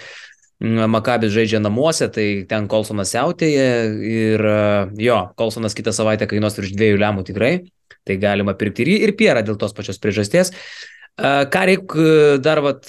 Makabis 0.61 1.31
žaidžia 1.33 1.57
namuose, 1.57 2.05
tai 2.13 2.45
ten 2.49 2.67
Kolsonas 2.69 3.09
siautėje 3.15 3.69
ir 4.05 4.43
jo, 5.01 5.17
Kolsonas 5.39 5.73
kitą 5.77 5.93
savaitę 5.95 6.27
kainuos 6.29 6.59
virš 6.59 6.75
dviejų 6.77 6.99
lemų 7.01 7.25
tikrai. 7.31 7.55
Tai 8.05 8.17
galima 8.21 8.53
pirkti 8.57 8.85
ir, 8.85 8.93
ir 9.07 9.15
pierą 9.17 9.41
dėl 9.45 9.57
tos 9.61 9.73
pačios 9.77 9.99
priežasties. 10.01 10.53
Ką 11.17 11.65
reikia 11.69 12.37
dar, 12.41 12.61
vat, 12.65 12.87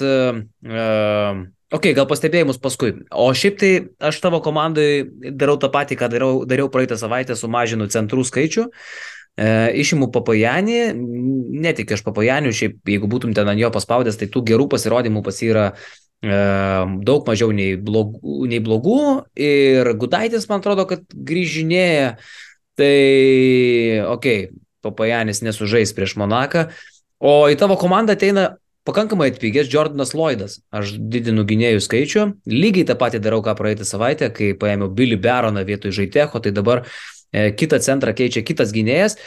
ok, 1.72 1.88
gal 1.96 2.06
pastebėjimus 2.08 2.60
paskui. 2.62 2.92
O 3.10 3.30
šiaip 3.36 3.58
tai 3.60 3.72
aš 4.04 4.20
tavo 4.24 4.40
komandai 4.44 5.04
darau 5.32 5.56
tą 5.60 5.72
patį, 5.72 5.98
ką 6.00 6.12
dariau, 6.12 6.44
dariau 6.48 6.70
praeitą 6.72 7.00
savaitę, 7.00 7.36
sumažinu 7.36 7.88
centrų 7.92 8.24
skaičių. 8.28 8.68
E, 9.32 9.48
išimu 9.80 10.10
papajanį, 10.12 10.80
netik 11.64 11.94
aš 11.96 12.02
papajanių, 12.04 12.50
šiaip 12.52 12.92
jeigu 12.92 13.08
būtum 13.08 13.32
ten 13.32 13.48
ant 13.48 13.60
jo 13.60 13.70
paspaudęs, 13.72 14.18
tai 14.20 14.28
tų 14.28 14.42
gerų 14.50 14.66
pasirodymų 14.74 15.22
pas 15.24 15.38
yra 15.40 15.70
e, 15.72 16.01
daug 16.22 17.26
mažiau 17.26 17.50
nei 17.50 17.74
blogų, 17.74 18.46
nei 18.46 18.62
blogų 18.62 19.02
ir 19.34 19.90
Gudaitis, 19.98 20.46
man 20.50 20.62
atrodo, 20.62 20.86
kad 20.90 21.02
grįžinėja. 21.10 22.16
Tai, 22.78 22.96
okei, 24.08 24.46
okay, 24.48 24.62
Papajanis 24.82 25.42
nesužais 25.46 25.92
prieš 25.94 26.16
Monaką, 26.18 26.66
o 27.22 27.46
į 27.50 27.56
tavo 27.60 27.76
komandą 27.78 28.16
ateina 28.16 28.56
pakankamai 28.88 29.30
atpigęs 29.30 29.70
Jordanas 29.70 30.14
Lloydas. 30.14 30.58
Aš 30.74 30.96
didinu 30.98 31.44
gynėjų 31.46 31.82
skaičių, 31.84 32.24
lygiai 32.50 32.86
tą 32.88 32.96
patį 32.98 33.22
darau, 33.22 33.42
ką 33.44 33.54
praeitą 33.58 33.86
savaitę, 33.86 34.32
kai 34.34 34.52
paėmiau 34.58 34.90
Billy 34.90 35.18
Baroną 35.20 35.62
vietoj 35.68 35.94
Žaitecho, 35.94 36.42
tai 36.42 36.50
dabar 36.54 36.82
e, 36.82 37.52
kitą 37.54 37.78
centrą 37.84 38.14
keičia 38.18 38.42
kitas 38.46 38.74
gynėjas. 38.74 39.18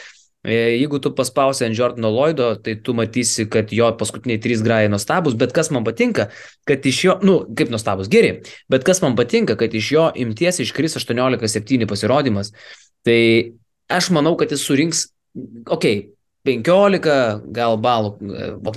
E, 0.46 0.54
jeigu 0.78 1.00
tu 1.02 1.10
paspausi 1.10 1.64
ant 1.66 1.74
Jordano 1.74 2.12
Lloydo, 2.14 2.52
tai 2.62 2.76
tu 2.78 2.94
matysi, 2.94 3.48
kad 3.50 3.72
jo 3.74 3.88
paskutiniai 3.98 4.38
trys 4.42 4.62
grajai 4.62 4.90
nuostabus, 4.92 5.34
bet 5.34 5.50
kas 5.56 5.72
man 5.74 5.82
patinka, 5.86 6.28
kad 6.70 6.86
iš 6.86 7.00
jo, 7.02 7.16
nu, 7.26 7.40
kaip 7.58 7.72
nuostabus, 7.74 8.06
geri, 8.12 8.36
bet 8.70 8.86
kas 8.86 9.02
man 9.02 9.18
patinka, 9.18 9.58
kad 9.58 9.74
iš 9.74 9.90
jo 9.96 10.06
imties 10.22 10.62
iškris 10.62 10.94
18-7 11.02 11.90
pasirodymas. 11.90 12.52
Tai 13.06 13.20
aš 13.90 14.12
manau, 14.14 14.36
kad 14.38 14.54
jis 14.54 14.62
surinks 14.62 15.08
ok, 15.66 15.86
15 16.46 17.50
gal 17.54 17.76
balų, 17.82 18.14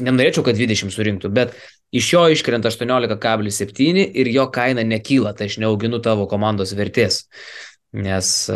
nenorėčiau, 0.02 0.44
kad 0.46 0.58
20 0.58 0.94
surinktų, 0.94 1.30
bet 1.34 1.54
iš 1.94 2.14
jo 2.16 2.26
iškrenta 2.34 2.72
18,7 2.74 4.06
ir 4.10 4.34
jo 4.34 4.50
kaina 4.54 4.86
nekyla, 4.86 5.36
tai 5.38 5.50
aš 5.52 5.60
neauginu 5.62 6.02
tavo 6.02 6.26
komandos 6.30 6.74
vertės. 6.78 7.28
Nes 7.94 8.50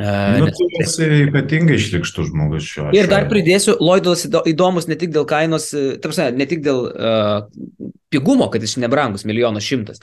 uh, 0.00 0.40
Nu, 0.40 0.48
tu 0.56 0.66
esi 0.82 1.06
ypatingai 1.26 1.76
išlikštų 1.78 2.26
žmogus 2.30 2.66
šiuo. 2.66 2.88
Ir 2.96 3.08
dar 3.10 3.28
pridėsiu, 3.30 3.76
Lloydas 3.80 4.26
įdomus 4.48 4.88
ne 4.90 4.98
tik 5.00 5.12
dėl 5.14 5.28
kainos, 5.28 5.70
tarpsime, 6.02 6.30
ne 6.36 6.48
tik 6.50 6.64
dėl 6.64 6.84
uh, 6.88 7.90
pigumo, 8.10 8.50
kad 8.52 8.64
jis 8.64 8.78
nebrangus, 8.82 9.26
milijonas 9.28 9.66
šimtas, 9.66 10.02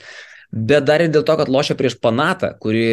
bet 0.52 0.86
dar 0.88 1.04
ir 1.04 1.12
dėl 1.12 1.24
to, 1.28 1.36
kad 1.40 1.50
lošia 1.52 1.76
prieš 1.78 1.98
Panatą, 2.02 2.54
kuri 2.62 2.86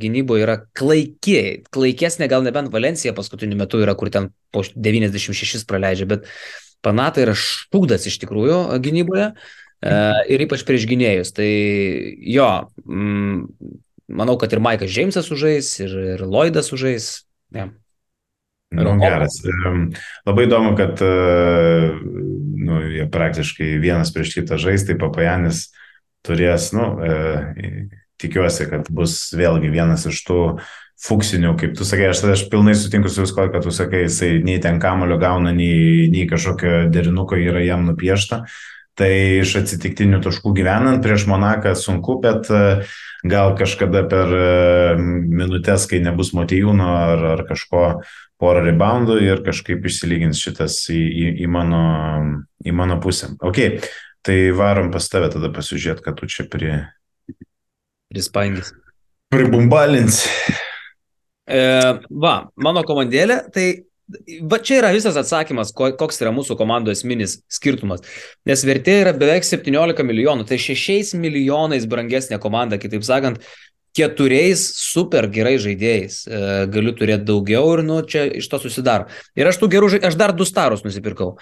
gynyboje 0.00 0.46
yra 0.46 0.56
klaikiai, 0.76 1.60
klaikesnė 1.74 2.28
gal 2.30 2.44
nebent 2.46 2.72
Valencija 2.74 3.14
paskutiniu 3.16 3.58
metu 3.60 3.80
yra, 3.82 3.94
kur 3.98 4.10
ten 4.12 4.32
po 4.54 4.64
96 4.66 5.66
praleidžia, 5.68 6.08
bet 6.10 6.26
Panata 6.84 7.22
yra 7.22 7.34
šūdas 7.38 8.06
iš 8.10 8.18
tikrųjų 8.22 8.58
gynyboje 8.82 9.30
e, 9.30 9.94
ir 10.34 10.44
ypač 10.44 10.62
prieš 10.66 10.86
gynėjus. 10.90 11.32
Tai 11.36 11.48
jo, 12.34 12.50
mm, 12.84 13.38
manau, 14.08 14.36
kad 14.38 14.52
ir 14.52 14.62
Maikas 14.62 14.92
Džeimsas 14.92 15.32
užais, 15.34 15.72
ir, 15.82 15.96
ir 16.14 16.24
Lloydas 16.26 16.72
užais. 16.74 17.10
Ja. 17.54 17.68
Nu, 18.74 18.96
geras. 18.98 19.38
Labai 20.26 20.46
įdomu, 20.48 20.72
kad 20.78 21.00
nu, 22.66 22.80
jie 22.90 23.06
praktiškai 23.12 23.76
vienas 23.82 24.10
prieš 24.14 24.34
kitą 24.40 24.58
žais, 24.60 24.84
tai 24.88 24.98
Papajanis 24.98 25.68
turės, 26.26 26.72
nu, 26.74 26.88
e, 26.98 27.86
tikiuosi, 28.18 28.66
kad 28.70 28.90
bus 28.90 29.30
vėlgi 29.36 29.70
vienas 29.70 30.08
iš 30.10 30.18
tų 30.26 30.40
fuksinių, 31.06 31.52
kaip 31.60 31.76
tu 31.78 31.86
sakai, 31.86 32.08
aš, 32.10 32.24
aš 32.32 32.46
pilnai 32.50 32.74
sutinku 32.74 33.10
su 33.12 33.22
visko, 33.22 33.46
kad 33.52 33.66
tu 33.66 33.72
sakai, 33.74 34.06
jisai 34.06 34.40
nei 34.44 34.58
ten 34.64 34.80
kamulio 34.82 35.20
gauna, 35.22 35.52
nei, 35.54 36.08
nei 36.12 36.24
kažkokio 36.28 36.86
derinuko 36.92 37.38
yra 37.38 37.62
jam 37.62 37.84
nupiešta. 37.86 38.46
Tai 38.96 39.10
iš 39.42 39.58
atsitiktinių 39.60 40.22
taškų 40.24 40.54
gyvenant 40.56 41.02
prieš 41.04 41.26
Monaką 41.28 41.74
sunku, 41.76 42.16
bet 42.22 42.48
e, 42.48 42.62
gal 43.28 43.52
kažkada 43.58 44.06
per 44.08 44.32
e, 44.32 44.46
minutės, 44.96 45.84
kai 45.90 46.00
nebus 46.04 46.32
motijūno 46.36 46.86
ar, 47.02 47.26
ar 47.34 47.44
kažko 47.48 47.82
porą 48.40 48.64
reboundų 48.64 49.18
ir 49.24 49.44
kažkaip 49.44 49.84
išsilygins 49.84 50.40
šitas 50.40 50.78
į, 50.92 51.02
į, 51.02 51.28
į, 51.44 51.52
mano, 51.52 51.84
į 52.64 52.72
mano 52.76 52.96
pusę. 53.04 53.34
Ok, 53.44 53.60
Tai 54.26 54.50
varom 54.50 54.88
pas 54.90 55.06
tave 55.06 55.28
tada 55.30 55.52
pasižiūrėti, 55.54 56.02
kad 56.02 56.16
tu 56.18 56.26
čia 56.26 56.48
prie... 56.50 56.72
Prispangis. 58.10 58.72
Pribumbalins. 59.30 60.24
E, 61.46 61.60
va, 62.10 62.32
mano 62.58 62.82
komandėlė, 62.88 63.36
tai 63.54 63.66
Va 64.46 64.60
čia 64.62 64.76
yra 64.78 64.92
visas 64.94 65.16
atsakymas, 65.18 65.72
koks 65.74 66.20
yra 66.22 66.30
mūsų 66.34 66.54
komandų 66.60 66.92
esminis 66.92 67.40
skirtumas. 67.50 68.04
Nes 68.46 68.62
vertė 68.66 69.00
yra 69.02 69.14
beveik 69.16 69.46
17 69.46 70.06
milijonų, 70.06 70.46
tai 70.46 70.60
6 70.62 71.16
milijonais 71.18 71.88
brangesnė 71.90 72.38
komanda, 72.42 72.78
kitaip 72.78 73.02
sakant, 73.06 73.42
keturiais 73.96 74.62
super 74.78 75.26
gerai 75.32 75.56
žaidėjais. 75.62 76.22
E, 76.28 76.40
galiu 76.70 76.94
turėti 76.94 77.26
daugiau 77.26 77.74
ir 77.74 77.84
nu, 77.86 78.00
čia 78.06 78.26
iš 78.38 78.46
to 78.52 78.60
susidaro. 78.62 79.08
Ir 79.38 79.50
aš 79.50 79.58
tų 79.62 79.70
gerų 79.74 79.90
žaidėjų, 79.94 80.10
aš 80.12 80.18
dar 80.20 80.34
du 80.36 80.46
starus 80.46 80.84
nusipirkau. 80.86 81.34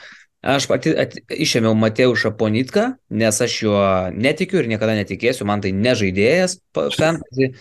Aš 0.45 0.69
pati 0.69 0.93
at, 1.01 1.17
išėmiau 1.33 1.73
Mateušą 1.81 2.35
Ponitką, 2.37 2.91
nes 3.17 3.41
aš 3.41 3.55
juo 3.65 3.81
netikiu 4.13 4.61
ir 4.61 4.69
niekada 4.69 4.97
netikėsiu, 4.99 5.47
man 5.49 5.65
tai 5.65 5.73
nežaidėjas 5.77 6.59
fantasy. 6.75 7.55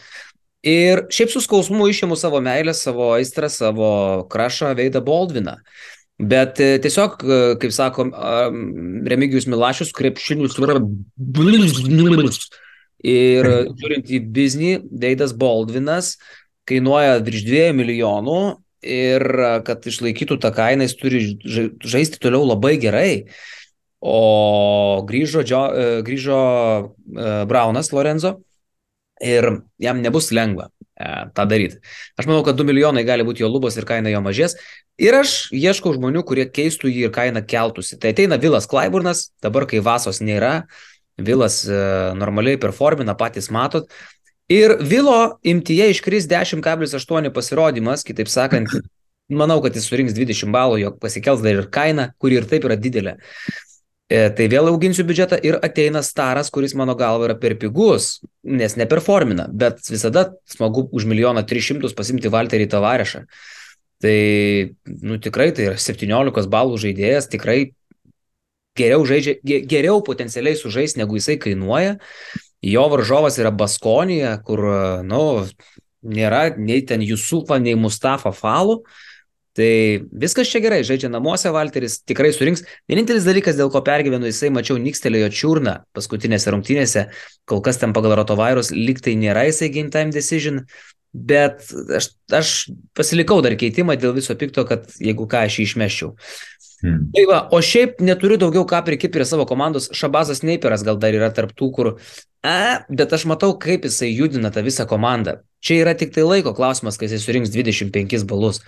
Ir 0.64 1.02
šiaip 1.12 1.32
su 1.34 1.42
skausmu 1.44 1.90
išėmiau 1.92 2.16
savo 2.16 2.40
meilę, 2.44 2.72
savo 2.78 3.10
aistrą, 3.18 3.50
savo 3.52 3.88
krašą 4.32 4.72
Veidą 4.80 5.02
Baldviną. 5.04 5.58
Bet 6.24 6.62
e, 6.64 6.78
tiesiog, 6.80 7.18
e, 7.20 7.40
kaip 7.60 7.74
sako 7.76 8.06
Remigijus 9.12 9.48
Milašius, 9.52 9.92
krepšinius. 9.98 10.56
Ir 13.04 13.50
žiūrint 13.76 14.14
į 14.16 14.22
biznį, 14.32 14.72
Veidas 15.04 15.34
Baldvinas 15.36 16.14
kainuoja 16.70 17.20
virš 17.26 17.44
2 17.50 17.66
milijonų 17.76 18.40
ir 18.88 19.28
kad 19.68 19.84
išlaikytų 19.84 20.38
tą 20.40 20.54
kainą, 20.56 20.88
jis 20.88 20.96
turi 20.96 21.20
žaisti 21.84 22.24
toliau 22.24 22.48
labai 22.54 22.78
gerai. 22.80 23.12
O 24.00 25.04
grįžo, 25.08 25.44
Džo, 25.44 25.62
grįžo 26.08 26.40
Braunas 27.52 27.92
Lorenzo 27.92 28.38
ir 29.24 29.50
jam 29.82 30.04
nebus 30.04 30.32
lengva. 30.36 30.70
tą 31.34 31.46
daryti. 31.50 31.80
Aš 32.22 32.28
manau, 32.30 32.44
kad 32.46 32.56
2 32.56 32.68
milijonai 32.70 33.02
gali 33.04 33.26
būti 33.26 33.42
jo 33.42 33.50
lubos 33.50 33.76
ir 33.76 33.86
kaina 33.90 34.12
jo 34.14 34.22
mažės. 34.22 34.54
Ir 35.02 35.16
aš 35.18 35.50
ieškau 35.52 35.96
žmonių, 35.96 36.22
kurie 36.24 36.46
keistų 36.46 36.92
jį 36.92 37.08
ir 37.08 37.14
kainą 37.14 37.42
keltųsi. 37.50 37.98
Tai 37.98 38.12
ateina 38.14 38.38
Vilas 38.38 38.70
Klaiburnas, 38.70 39.32
dabar 39.42 39.66
kai 39.66 39.82
Vasos 39.84 40.22
nėra, 40.22 40.68
Vilas 41.18 41.64
e, 41.66 41.80
normaliai 42.18 42.62
performina, 42.62 43.18
patys 43.18 43.50
matot. 43.50 43.90
Ir 44.54 44.78
Vilo 44.86 45.40
imtyje 45.42 45.90
iškris 45.96 46.30
10,8 46.30 47.34
pasirodymas, 47.34 48.06
kitaip 48.06 48.30
sakant, 48.30 48.70
manau, 49.34 49.60
kad 49.66 49.76
jis 49.76 49.90
surinks 49.90 50.14
20 50.18 50.54
balų, 50.54 50.80
jog 50.86 50.98
pasikels 51.02 51.42
dar 51.42 51.58
ir 51.58 51.70
kaina, 51.74 52.12
kuri 52.22 52.38
ir 52.42 52.50
taip 52.50 52.70
yra 52.70 52.78
didelė. 52.78 53.18
E, 54.14 54.28
tai 54.38 54.46
vėl 54.52 54.70
auginsiu 54.70 55.06
biudžetą 55.10 55.40
ir 55.42 55.56
ateina 55.66 56.04
staras, 56.06 56.52
kuris 56.54 56.76
mano 56.78 56.94
galva 56.98 57.32
yra 57.32 57.36
per 57.40 57.56
pigus, 57.58 58.20
nes 58.46 58.76
neperformina, 58.78 59.48
bet 59.50 59.82
visada 59.90 60.28
smagu 60.54 60.86
už 60.94 61.08
milijoną 61.10 61.42
300 61.50 61.96
pasimti 61.98 62.30
Valterį 62.30 62.68
Tavarešą. 62.70 63.24
Tai, 64.04 64.18
nu 65.08 65.18
tikrai, 65.24 65.50
tai 65.56 65.72
yra 65.72 65.80
17 65.82 66.52
balų 66.52 66.78
žaidėjas, 66.84 67.32
tikrai 67.32 67.58
geriau 68.78 69.06
žaidžia, 69.08 69.38
geriau 69.70 70.04
potencialiai 70.06 70.60
sužais, 70.60 70.98
negu 71.00 71.18
jisai 71.18 71.40
kainuoja. 71.42 71.98
Jo 72.64 72.86
varžovas 72.94 73.40
yra 73.42 73.50
Baskonija, 73.56 74.36
kur, 74.46 74.62
nu, 75.08 75.24
nėra 76.04 76.52
nei 76.60 76.84
ten 76.86 77.02
Jusufą, 77.02 77.58
nei 77.64 77.74
Mustafa 77.80 78.36
Falų. 78.36 78.84
Tai 79.54 79.70
viskas 80.10 80.50
čia 80.50 80.64
gerai, 80.64 80.80
žaidžia 80.88 81.12
namuose, 81.14 81.52
Valteris 81.54 82.00
tikrai 82.10 82.32
surinks. 82.34 82.64
Vienintelis 82.90 83.28
dalykas, 83.28 83.54
dėl 83.60 83.70
ko 83.74 83.84
pergyvenu, 83.86 84.26
jisai 84.32 84.50
mačiau 84.54 84.80
Nikstelėjo 84.82 85.28
čiurną 85.30 85.76
paskutinėse 85.94 86.54
rungtynėse, 86.56 87.04
kol 87.50 87.62
kas 87.66 87.78
ten 87.82 87.94
pagal 87.94 88.16
rotovairus 88.18 88.72
liktai 88.74 89.14
nėra 89.20 89.46
jisai 89.52 89.70
game 89.76 89.94
time 89.94 90.16
decision, 90.16 90.64
bet 91.14 91.62
aš, 92.00 92.10
aš 92.34 92.56
pasilikau 92.98 93.44
dar 93.46 93.54
keitimą 93.60 93.94
dėl 94.02 94.16
viso 94.18 94.34
pikto, 94.34 94.66
kad 94.66 94.90
jeigu 94.98 95.30
ką 95.30 95.46
aš 95.46 95.60
jį 95.60 95.68
išmeščiau. 95.70 96.16
Hmm. 96.84 97.04
Tai 97.14 97.24
va, 97.30 97.38
o 97.54 97.62
šiaip 97.64 98.02
neturiu 98.04 98.36
daugiau 98.42 98.66
ką 98.68 98.82
prikipti 98.84 99.14
prie 99.16 99.28
savo 99.28 99.46
komandos. 99.48 99.86
Šabazas 99.96 100.42
Neiperas 100.44 100.82
gal 100.84 100.98
dar 101.00 101.16
yra 101.16 101.30
tarptų, 101.32 101.70
kur, 101.78 101.92
a, 102.44 102.82
bet 102.90 103.14
aš 103.16 103.24
matau, 103.30 103.54
kaip 103.56 103.86
jisai 103.88 104.10
judina 104.12 104.52
tą 104.52 104.66
visą 104.66 104.90
komandą. 104.90 105.38
Čia 105.64 105.78
yra 105.86 105.94
tik 105.96 106.12
tai 106.18 106.26
laiko 106.28 106.52
klausimas, 106.58 106.98
kai 107.00 107.08
jisai 107.08 107.22
surinks 107.24 107.54
25 107.54 108.26
balus. 108.28 108.60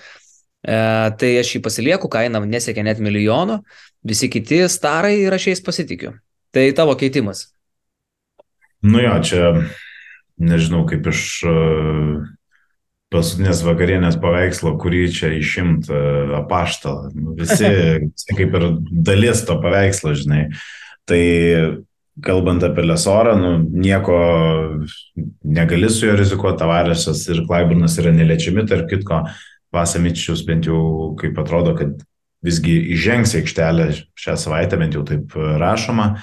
E, 0.66 0.78
tai 1.20 1.32
aš 1.38 1.56
jį 1.56 1.62
pasilieku, 1.66 2.10
kaina 2.10 2.42
nesiekia 2.42 2.86
net 2.86 3.02
milijono, 3.04 3.60
visi 4.06 4.30
kiti 4.34 4.64
starai 4.72 5.20
ir 5.22 5.36
aš 5.36 5.52
jais 5.52 5.62
pasitikiu. 5.66 6.16
Tai 6.56 6.64
tavo 6.78 6.96
keitimas. 6.98 7.50
Nu 8.86 9.02
jo, 9.04 9.14
čia 9.26 9.52
nežinau, 10.42 10.84
kaip 10.90 11.08
iš 11.12 11.22
uh, 11.48 12.26
paskutinės 13.14 13.62
vakarienės 13.66 14.18
paveikslo, 14.22 14.76
kurį 14.82 15.06
čia 15.16 15.32
išimt 15.38 15.90
uh, 15.92 16.36
apaštalą. 16.42 17.12
Nu, 17.16 17.36
visi, 17.38 17.70
visi 18.12 18.38
kaip 18.38 18.56
ir 18.58 18.70
dalis 19.06 19.44
to 19.48 19.58
paveikslo, 19.64 20.16
žinai. 20.18 20.48
Tai 21.10 21.22
kalbant 22.26 22.64
apie 22.64 22.86
Lesorą, 22.86 23.36
nu, 23.40 23.52
nieko 23.60 24.16
negali 25.44 25.90
su 25.92 26.08
juo 26.08 26.16
rizikuoti, 26.18 26.62
Tavarėsas 26.62 27.26
ir 27.34 27.44
Klaiburnas 27.50 27.98
yra 28.02 28.14
neliečiami, 28.16 28.64
tarp 28.70 28.88
kitko, 28.92 29.26
Vasamičius 29.76 30.46
bent 30.48 30.70
jau 30.70 31.14
kaip 31.20 31.38
atrodo, 31.42 31.76
kad 31.78 32.00
visgi 32.46 32.78
įžengs 32.96 33.34
į 33.36 33.42
aikštelę 33.42 33.90
šią 34.22 34.38
savaitę, 34.40 34.80
bent 34.80 34.98
jau 34.98 35.04
taip 35.08 35.34
rašoma. 35.36 36.16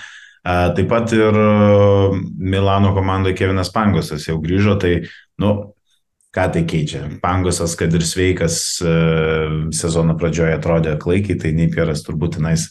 Taip 0.43 0.89
pat 0.91 1.13
ir 1.15 1.37
Milano 2.39 2.91
komandoje 2.97 3.37
Kevinas 3.39 3.71
Pangosas 3.75 4.27
jau 4.27 4.41
grįžo, 4.43 4.75
tai, 4.83 4.95
nu, 5.43 5.53
ką 6.35 6.47
tai 6.55 6.65
keičia. 6.69 7.05
Pangosas, 7.23 7.77
kad 7.79 7.95
ir 7.95 8.07
sveikas 8.07 8.57
sezono 9.77 10.17
pradžioje 10.19 10.57
atrodė 10.57 10.97
klaikiai, 11.03 11.39
tai 11.39 11.53
nei 11.57 11.71
Pieras 11.71 12.03
turbūt 12.07 12.39
tenais 12.39 12.71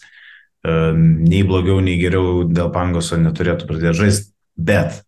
nei 0.66 1.42
blogiau, 1.48 1.80
nei 1.82 1.98
geriau 2.02 2.44
dėl 2.46 2.70
Pangoso 2.74 3.18
neturėtų 3.18 3.70
pradėti 3.70 3.98
žaisti. 4.04 4.28
Bet 4.62 5.00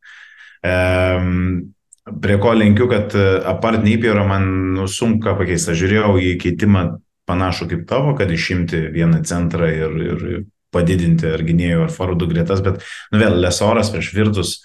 um, 0.63 1.73
prie 2.21 2.37
ko 2.41 2.53
lenkiu, 2.57 2.87
kad 2.91 3.15
e, 3.15 3.25
apart 3.47 3.83
Neipiero 3.83 4.25
man 4.27 4.47
nu, 4.75 4.87
sunku 4.87 5.23
ką 5.23 5.37
pakeisti. 5.39 5.71
Aš 5.73 5.81
žiūrėjau 5.83 6.15
į 6.19 6.33
keitimą 6.41 6.85
panašų 7.29 7.69
kaip 7.71 7.85
tavo, 7.89 8.15
kad 8.19 8.31
išimti 8.31 8.81
vieną 8.93 9.21
centrą 9.27 9.69
ir, 9.71 9.99
ir 10.03 10.23
padidinti 10.73 11.29
ar 11.29 11.43
gynėjų 11.45 11.85
ar 11.85 11.93
forwardų 11.93 12.29
gretas, 12.33 12.63
bet 12.65 12.81
nu 13.13 13.21
vėl 13.21 13.37
Lesoras 13.43 13.91
prieš 13.93 14.11
Virtus, 14.15 14.55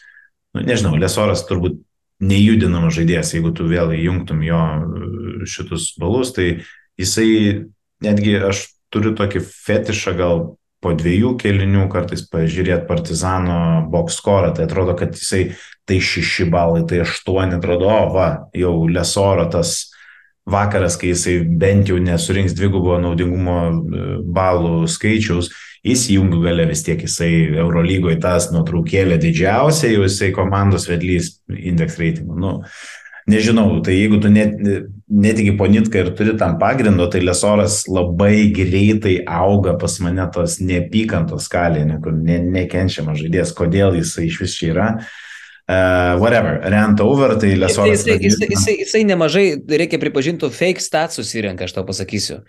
nu, 0.56 0.64
nežinau, 0.66 0.96
Lesoras 0.98 1.44
turbūt 1.46 1.78
nejudinamas 2.18 2.96
žaidėjas, 2.96 3.36
jeigu 3.36 3.52
tu 3.54 3.68
vėl 3.70 3.92
įjungtum 3.94 4.42
jo 4.46 4.58
e, 4.58 5.10
šitus 5.46 5.92
balus, 6.00 6.34
tai 6.34 6.64
jisai 6.98 7.68
netgi 8.02 8.38
aš 8.48 8.66
turiu 8.90 9.12
tokį 9.14 9.44
fetišą 9.44 10.16
gal 10.18 10.42
po 10.84 10.94
dviejų 10.94 11.34
kelinių 11.40 11.88
kartais 11.90 12.22
pažiūrėti 12.30 12.86
Partizano 12.88 13.84
box 13.90 14.20
skorą, 14.20 14.52
tai 14.54 14.68
atrodo, 14.68 14.94
kad 14.98 15.16
jisai 15.18 15.48
tai 15.88 15.98
šeši 16.04 16.46
balai, 16.52 16.84
tai 16.86 17.02
aštuoni, 17.02 17.58
atrodo, 17.58 17.88
o 17.90 18.10
va, 18.14 18.28
jau 18.54 18.74
Lesoro 18.90 19.48
tas 19.50 19.88
vakaras, 20.48 20.96
kai 21.00 21.12
jisai 21.12 21.40
bent 21.60 21.90
jau 21.90 21.98
nesurinks 22.00 22.54
dvigubo 22.56 22.96
naudingumo 23.02 23.56
e, 23.68 24.04
balų 24.38 24.86
skaičiaus, 24.90 25.50
jis 25.86 26.06
jungių 26.14 26.40
gale 26.46 26.68
vis 26.70 26.84
tiek 26.86 27.02
jisai 27.04 27.30
Eurolygoje 27.58 28.18
tas 28.22 28.48
nuotraukėlė 28.54 29.18
didžiausia, 29.22 29.90
jau 29.92 30.06
jisai 30.06 30.30
komandos 30.36 30.88
vedlys 30.90 31.36
indeks 31.52 31.98
reitingų. 32.00 32.38
Nu, 32.38 32.54
nežinau, 33.30 33.78
tai 33.84 33.94
jeigu 33.98 34.18
tu 34.22 34.30
net, 34.32 34.56
netigi 35.08 35.54
ponitką 35.58 36.02
ir 36.02 36.10
turi 36.18 36.34
tam 36.40 36.56
pagrindo, 36.60 37.06
tai 37.12 37.22
lesoras 37.24 37.82
labai 37.88 38.50
greitai 38.54 39.18
auga 39.24 39.76
pas 39.80 39.98
mane 40.04 40.26
tos 40.34 40.58
neapykantos 40.64 41.48
skalė, 41.48 41.84
ne, 41.88 41.98
ne, 42.24 42.38
nekenčiamas 42.58 43.20
žaidėjas, 43.22 43.54
kodėl 43.56 43.98
jisai 44.00 44.28
iš 44.28 44.42
vis 44.44 44.58
čia 44.58 44.72
yra. 44.74 44.90
Uh, 45.68 46.16
whatever, 46.16 46.62
rent 46.64 47.00
over, 47.04 47.34
tai 47.36 47.52
lesoras. 47.60 48.00
Jisai, 48.00 48.16
jisai, 48.16 48.24
jisai, 48.24 48.48
jisai, 48.54 48.76
jisai 48.86 49.02
nemažai, 49.04 49.46
reikia 49.68 50.00
pripažinti, 50.00 50.48
fake 50.48 50.80
stats 50.80 51.20
susirenka, 51.20 51.68
aš 51.68 51.76
tau 51.76 51.84
pasakysiu. 51.84 52.40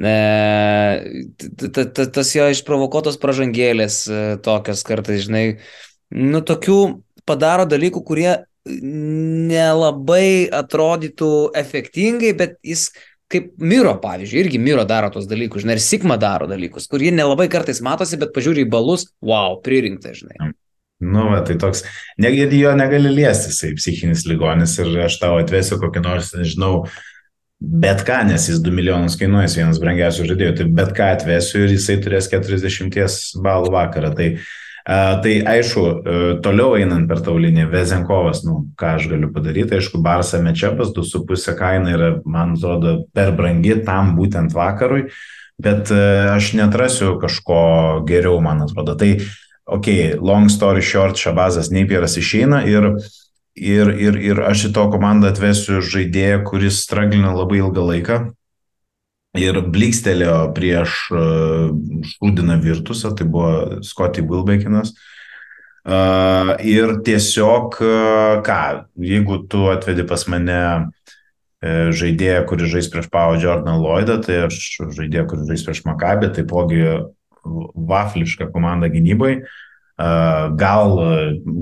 E, 0.00 0.14
tas 1.92 2.32
jo 2.34 2.46
išprovokuotos 2.50 3.18
pražangėlės 3.22 3.98
e, 4.08 4.22
tokios 4.44 4.82
kartais, 4.86 5.26
žinai, 5.26 5.44
nu 6.16 6.40
tokių 6.40 6.78
padaro 7.28 7.68
dalykų, 7.68 8.02
kurie 8.06 8.32
nelabai 8.64 10.48
atrodytų 10.52 11.32
efektingai, 11.56 12.32
bet 12.36 12.56
jis 12.64 12.88
kaip 13.32 13.54
Miro, 13.58 13.94
pavyzdžiui, 14.00 14.44
irgi 14.44 14.60
Miro 14.62 14.84
daro 14.88 15.10
tos 15.12 15.26
dalykus, 15.28 15.64
žinai, 15.64 15.78
ir 15.78 15.82
Sigma 15.82 16.16
daro 16.20 16.46
dalykus, 16.48 16.86
kurie 16.90 17.10
nelabai 17.12 17.48
kartais 17.52 17.82
matosi, 17.84 18.18
bet 18.20 18.34
pažiūri 18.36 18.64
į 18.64 18.70
balus, 18.70 19.08
wow, 19.24 19.58
pririnkta, 19.64 20.14
žinai. 20.16 20.52
Nu, 21.04 21.26
va, 21.32 21.40
tai 21.44 21.56
toks, 21.60 21.82
negi 22.22 22.46
jo 22.60 22.72
negali 22.78 23.10
liesti, 23.12 23.50
jisai 23.50 23.72
psichinis 23.76 24.24
ligonis 24.30 24.76
ir 24.78 24.92
aš 25.04 25.18
tau 25.20 25.40
atvesiu 25.40 25.80
kokį 25.82 26.04
nors, 26.04 26.30
nežinau, 26.38 26.84
bet 27.58 28.04
ką, 28.06 28.22
nes 28.28 28.48
jis 28.48 28.62
2 28.64 28.76
milijonus 28.76 29.18
kainuoja, 29.20 29.50
vienas 29.58 29.80
brangiausių 29.82 30.28
žaidėjų, 30.30 30.58
tai 30.60 30.68
bet 30.78 30.94
ką 30.96 31.10
atvesiu 31.18 31.64
ir 31.64 31.74
jisai 31.74 31.98
turės 32.04 32.30
40 32.32 33.42
balų 33.44 33.74
vakarą. 33.74 34.14
Tai 34.14 34.30
uh, 34.36 34.46
Tai 34.84 35.32
aišku, 35.48 35.82
e, 35.82 36.16
toliau 36.44 36.74
einant 36.76 37.08
per 37.08 37.22
taulinį, 37.24 37.62
Vezenkovas, 37.72 38.42
nu, 38.44 38.66
ką 38.76 38.98
aš 38.98 39.06
galiu 39.08 39.30
padaryti, 39.32 39.78
aišku, 39.78 40.02
Barsa 40.04 40.42
Mečepas 40.44 40.90
2,5 40.92 41.54
kaina 41.56 41.94
yra, 41.94 42.10
man 42.28 42.52
atrodo, 42.52 42.98
per 43.16 43.32
brangi 43.32 43.78
tam 43.86 44.12
būtent 44.18 44.52
vakarui, 44.52 45.06
bet 45.56 45.88
e, 45.88 46.02
aš 46.34 46.52
netrasiu 46.60 47.14
kažko 47.22 48.04
geriau, 48.04 48.42
man 48.44 48.60
atrodo. 48.66 48.92
Tai, 49.00 49.14
ok, 49.64 49.88
long 50.20 50.52
story 50.52 50.84
short, 50.84 51.16
Šabazas 51.16 51.72
Neipieras 51.72 52.20
išeina 52.20 52.64
ir 52.68 52.92
Ir, 53.54 53.86
ir, 54.02 54.16
ir 54.18 54.40
aš 54.42 54.64
į 54.66 54.68
to 54.74 54.82
komandą 54.90 55.28
atvesiu 55.30 55.78
žaidėją, 55.78 56.40
kuris 56.42 56.80
straglina 56.82 57.30
labai 57.30 57.60
ilgą 57.60 57.84
laiką, 57.86 58.16
ir 59.38 59.58
blikstelėjo 59.74 60.38
prieš 60.54 60.94
uh, 61.12 61.72
Šudiną 62.14 62.58
Virtusą, 62.62 63.14
tai 63.18 63.26
buvo 63.26 63.82
Scotty 63.86 64.22
Wilbekinas. 64.22 64.94
Uh, 65.84 66.54
ir 66.64 66.94
tiesiog, 67.04 67.76
uh, 67.82 68.38
ką, 68.46 68.60
jeigu 69.04 69.42
tu 69.50 69.66
atvedi 69.72 70.06
pas 70.08 70.28
mane 70.32 70.60
žaidėją, 71.64 72.42
kuris 72.44 72.68
žais 72.68 72.90
prieš 72.92 73.06
Pavo 73.08 73.38
Jordaną 73.40 73.78
Lloydą, 73.80 74.18
tai 74.20 74.42
aš 74.44 74.58
žaidėją, 74.98 75.22
kuris 75.30 75.46
žais 75.48 75.62
prieš 75.64 75.78
Makabį, 75.86 76.28
taipogi 76.36 76.82
vaflišką 77.40 78.50
komandą 78.52 78.90
gynybai. 78.92 79.38
Gal 80.60 80.92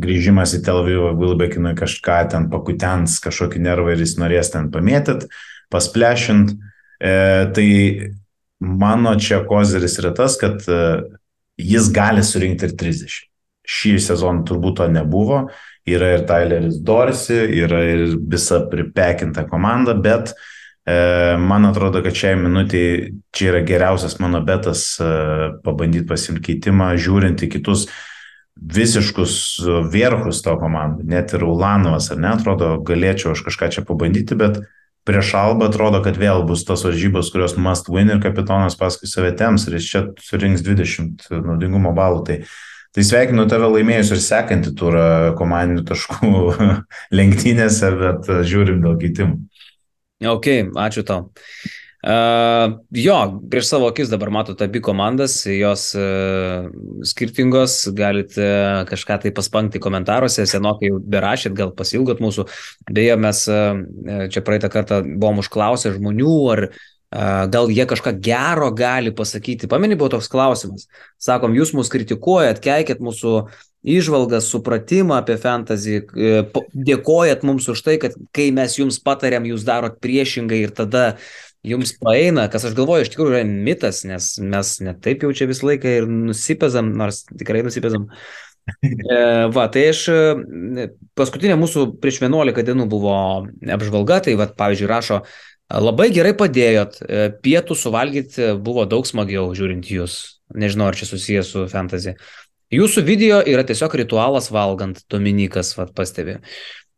grįžimas 0.03 0.57
į 0.59 0.63
Tel 0.67 0.81
Avivą 0.81 1.13
Wilbekinui 1.21 1.77
kažką 1.79 2.19
ten 2.35 2.51
pakutens, 2.51 3.21
kažkokį 3.23 3.63
nervą 3.63 3.95
ir 3.95 4.03
jis 4.03 4.17
norės 4.19 4.51
ten 4.51 4.73
pamėtyt, 4.75 5.29
pasplešint. 5.71 6.57
Uh, 6.57 6.72
E, 6.72 6.72
tai 7.03 7.69
mano 8.63 9.15
čia 9.19 9.43
kozeris 9.49 9.99
yra 9.99 10.15
tas, 10.15 10.37
kad 10.41 10.63
e, 10.69 11.03
jis 11.59 11.91
gali 11.93 12.23
surinkti 12.25 12.69
ir 12.69 12.77
30. 12.79 13.19
Šį 13.73 13.93
sezoną 14.03 14.47
turbūt 14.47 14.81
to 14.81 14.89
nebuvo 14.91 15.45
yra 15.89 16.13
ir 16.17 16.25
Tyleris 16.27 16.81
Dorsi, 16.83 17.39
yra 17.63 17.83
ir 17.91 18.17
visa 18.31 18.61
pripekinta 18.71 19.45
komanda, 19.51 19.95
bet 19.95 20.33
e, 20.87 20.95
man 21.39 21.67
atrodo, 21.67 22.03
kad 22.05 22.17
šiai 22.19 22.39
minutiai 22.39 23.11
čia 23.35 23.51
yra 23.53 23.65
geriausias 23.67 24.19
mano 24.23 24.43
betas 24.47 24.87
e, 25.03 25.11
pabandyti 25.67 26.09
pasimti 26.11 26.47
keitimą, 26.51 26.93
žiūrint 27.03 27.43
į 27.43 27.51
kitus 27.57 27.89
visiškus 28.63 29.35
vierchus 29.91 30.43
to 30.45 30.55
komandų, 30.61 31.07
net 31.09 31.33
ir 31.35 31.43
Ulanovas, 31.49 32.11
ar 32.13 32.21
ne, 32.21 32.35
atrodo, 32.37 32.77
galėčiau 32.87 33.33
aš 33.33 33.43
kažką 33.47 33.71
čia 33.75 33.87
pabandyti, 33.89 34.37
bet 34.39 34.61
prieš 35.09 35.33
Alba 35.39 35.69
atrodo, 35.71 36.03
kad 36.05 36.19
vėl 36.21 36.45
bus 36.49 36.67
tos 36.69 36.85
varžybos, 36.87 37.33
kurios 37.35 37.57
must 37.59 37.89
win 37.93 38.13
ir 38.13 38.21
kapitonas 38.23 38.79
paskui 38.79 39.11
save 39.11 39.33
tems 39.39 39.67
ir 39.67 39.79
jis 39.79 39.89
čia 39.89 40.05
surinks 40.23 40.65
20 40.67 41.31
naudingumo 41.43 41.95
balų. 41.97 42.23
Tai 42.29 42.43
Tai 42.93 43.01
sveikinu 43.09 43.47
tave 43.49 43.71
laimėjus 43.73 44.11
ir 44.13 44.19
sekantį 44.21 44.71
turą 44.77 45.05
komandinių 45.39 45.85
taškų 45.89 46.33
lenktynėse, 47.19 47.89
bet 47.97 48.29
žiūrim 48.45 48.83
dėl 48.85 48.99
keitimų. 49.01 49.39
Ok, 50.29 50.49
ačiū 50.77 51.01
tau. 51.09 51.31
Uh, 52.03 52.81
jo, 52.91 53.17
prieš 53.47 53.69
savo 53.71 53.87
akis 53.87 54.09
dabar 54.11 54.33
matote 54.35 54.67
abi 54.67 54.81
komandas, 54.83 55.37
jos 55.47 55.85
uh, 55.95 56.67
skirtingos, 57.07 57.77
galite 57.95 58.47
kažką 58.89 59.21
tai 59.23 59.31
paspankti 59.31 59.79
komentaruose, 59.79 60.43
senokai 60.51 60.91
jau 60.91 60.99
berašyt, 60.99 61.55
gal 61.55 61.71
pasilgot 61.79 62.19
mūsų. 62.25 62.49
Beje, 62.91 63.15
mes 63.23 63.45
uh, 63.55 63.85
čia 64.35 64.43
praeitą 64.43 64.73
kartą 64.73 64.99
buvom 65.07 65.45
užklausę 65.45 65.93
žmonių, 65.95 66.33
ar 66.57 66.65
uh, 66.67 67.45
gal 67.55 67.71
jie 67.71 67.87
kažką 67.87 68.17
gero 68.19 68.73
gali 68.75 69.15
pasakyti. 69.15 69.71
Pameni, 69.71 69.95
buvo 69.95 70.17
toks 70.17 70.27
klausimas. 70.33 70.89
Sakom, 71.23 71.55
jūs 71.55 71.71
mus 71.71 71.93
kritikuojat, 71.93 72.59
keikėt 72.67 72.99
mūsų 72.99 73.37
išvalgas, 73.95 74.51
supratimą 74.51 75.21
apie 75.21 75.39
fantasy, 75.43 76.03
dėkojat 76.75 77.47
mums 77.47 77.71
už 77.71 77.87
tai, 77.87 77.97
kad 78.03 78.19
kai 78.35 78.51
mes 78.55 78.75
jums 78.79 78.99
patarėm, 79.03 79.47
jūs 79.51 79.63
darot 79.67 80.03
priešingai 80.03 80.61
ir 80.67 80.75
tada 80.75 81.13
jums 81.67 81.95
paeina, 82.01 82.49
kas 82.53 82.67
aš 82.69 82.77
galvoju, 82.79 83.07
iš 83.07 83.13
tikrųjų 83.13 83.35
yra 83.35 83.43
mitas, 83.49 84.03
nes 84.09 84.35
mes 84.43 84.73
net 84.83 85.03
taip 85.05 85.23
jau 85.23 85.33
čia 85.37 85.49
visą 85.51 85.69
laiką 85.71 85.99
ir 86.01 86.09
nusipezam, 86.11 86.91
nors 86.99 87.25
tikrai 87.33 87.65
nusipezam. 87.67 88.11
E, 88.71 89.17
va, 89.51 89.65
tai 89.75 89.89
aš 89.91 90.01
e, 90.07 90.85
paskutinė 91.19 91.57
mūsų 91.59 91.97
prieš 91.99 92.21
11 92.23 92.63
dienų 92.69 92.85
buvo 92.93 93.15
apžvalga, 93.75 94.21
tai 94.23 94.37
va, 94.39 94.47
pavyzdžiui, 94.55 94.87
rašo 94.87 95.19
Labai 95.73 96.11
gerai 96.13 96.35
padėjot. 96.37 97.01
E, 97.01 97.27
pietų 97.45 97.77
suvalgyti 97.79 98.53
buvo 98.61 98.85
daug 98.89 99.07
smagiau 99.09 99.53
žiūrint 99.57 99.89
jūs. 99.89 100.19
Nežinau, 100.53 100.91
ar 100.91 100.99
čia 100.99 101.09
susijęs 101.09 101.53
su 101.55 101.65
fantasy. 101.73 102.17
Jūsų 102.73 103.05
video 103.05 103.39
yra 103.49 103.65
tiesiog 103.69 103.95
ritualas 104.01 104.51
valgant, 104.53 105.01
Dominikas 105.13 105.75
vat, 105.79 105.93
pastebi. 105.97 106.39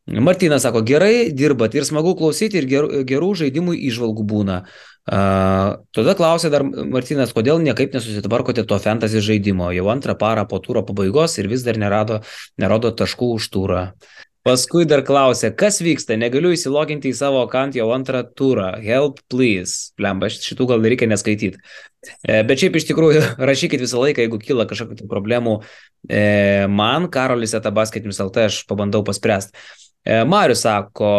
Martinas 0.07 0.63
sako, 0.63 0.83
gerai 0.85 1.31
dirbat 1.33 1.75
ir 1.75 1.87
smagu 1.89 2.13
klausyti 2.19 2.59
ir 2.61 2.67
gerų, 2.69 3.05
gerų 3.09 3.31
žaidimų 3.41 3.77
išvalgų 3.89 4.27
būna. 4.29 4.59
Uh, 5.05 5.81
tada 5.97 6.15
klausė 6.17 6.51
dar 6.53 6.65
Martinas, 6.65 7.33
kodėl 7.37 7.59
niekaip 7.61 7.93
nesusitvarkote 7.97 8.67
to 8.69 8.79
fantasy 8.81 9.21
žaidimo. 9.25 9.71
Jau 9.77 9.89
antrą 9.93 10.17
parą 10.21 10.45
po 10.49 10.61
turo 10.65 10.85
pabaigos 10.85 11.39
ir 11.41 11.49
vis 11.49 11.65
dar 11.65 11.81
nerado, 11.81 12.21
nerodo 12.61 12.93
taškų 12.93 13.33
už 13.39 13.49
turą. 13.53 13.83
Paskui 14.45 14.85
dar 14.85 15.01
klausė, 15.01 15.49
kas 15.57 15.79
vyksta, 15.81 16.19
negaliu 16.21 16.51
įsiloginti 16.53 17.09
į 17.09 17.17
savo 17.17 17.39
akant 17.47 17.77
jau 17.79 17.87
antrą 17.95 18.21
turą. 18.37 18.75
Help, 18.85 19.23
please. 19.33 19.95
Lemba, 19.97 20.29
šitų 20.29 20.67
gal 20.69 20.85
reikia 20.85 21.09
neskaityti. 21.09 21.63
E, 22.21 22.43
bet 22.45 22.61
šiaip 22.61 22.77
iš 22.77 22.85
tikrųjų 22.91 23.23
rašykit 23.51 23.81
visą 23.81 24.03
laiką, 24.03 24.27
jeigu 24.27 24.41
kyla 24.43 24.67
kažkokių 24.69 24.99
tai 25.01 25.09
problemų. 25.09 25.55
E, 26.13 26.21
man, 26.69 27.09
Karolis 27.13 27.57
Etabasketimis 27.57 28.21
LT, 28.21 28.45
aš 28.51 28.61
pabandau 28.69 29.01
paspręsti. 29.09 29.57
E, 30.05 30.21
Marius 30.29 30.61
sako, 30.67 31.11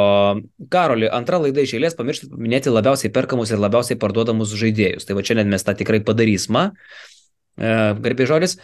Karoli, 0.69 1.09
antra 1.09 1.39
laida 1.41 1.63
iš 1.65 1.75
eilės 1.77 1.97
pamiršti 1.97 2.29
paminėti 2.29 2.73
labiausiai 2.73 3.11
perkamus 3.13 3.51
ir 3.51 3.61
labiausiai 3.61 3.97
parduodamus 4.01 4.53
žaidėjus. 4.59 5.07
Tai 5.07 5.17
va 5.17 5.25
čia 5.25 5.39
net 5.39 5.49
mes 5.49 5.65
tą 5.65 5.73
tikrai 5.77 6.03
padarysime. 6.05 6.69
Garbė 7.55 8.27
žodis. 8.27 8.57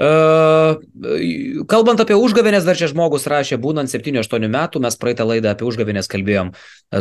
Kalbant 0.00 2.00
apie 2.00 2.16
užgavėnės, 2.16 2.64
dar 2.64 2.78
čia 2.78 2.86
žmogus 2.88 3.26
rašė, 3.28 3.58
būnant 3.60 3.92
7-8 3.92 4.46
metų, 4.48 4.80
mes 4.80 4.96
praeitą 4.96 5.26
laidą 5.28 5.50
apie 5.52 5.66
užgavėnės 5.68 6.08
kalbėjom 6.08 6.54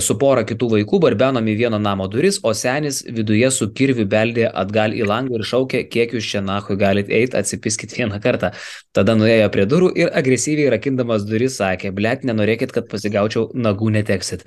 su 0.04 0.18
pora 0.20 0.44
kitų 0.44 0.68
vaikų, 0.74 1.00
barbenom 1.06 1.48
į 1.48 1.56
vieno 1.62 1.80
namo 1.80 2.10
duris, 2.12 2.42
o 2.44 2.52
senis 2.52 3.00
viduje 3.08 3.48
su 3.56 3.70
kirviu 3.72 4.04
beldė 4.10 4.50
atgal 4.52 4.98
į 4.98 5.08
langą 5.08 5.40
ir 5.40 5.48
šaukė, 5.48 5.86
kiek 5.88 6.18
jūs 6.18 6.28
čia 6.34 6.44
nahui 6.44 6.76
galite 6.82 7.16
eiti, 7.16 7.40
atsipiskit 7.40 7.96
vieną 7.96 8.20
kartą. 8.24 8.52
Tada 8.92 9.16
nuėjo 9.16 9.48
prie 9.56 9.68
durų 9.70 9.94
ir 9.96 10.12
agresyviai 10.12 10.68
rakindamas 10.76 11.24
duris 11.30 11.56
sakė, 11.62 11.96
blėt, 11.96 12.28
nenorėkit, 12.28 12.76
kad 12.76 12.92
pasigaučiau, 12.92 13.48
nagų 13.56 13.96
neteksit. 13.96 14.44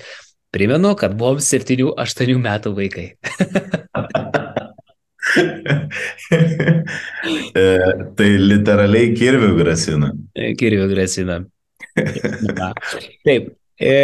Primenu, 0.53 0.93
kad 1.01 1.17
buvom 1.17 1.41
7-8 1.41 2.37
metų 2.37 2.77
vaikai. 2.77 3.15
e, 7.63 7.65
tai 8.19 8.29
literaliai 8.43 9.15
kirvių 9.17 9.51
grasina. 9.59 10.13
E, 10.35 10.53
kirvių 10.59 10.87
grasina. 10.93 11.41
Taip. 13.27 13.53
E, 13.81 13.97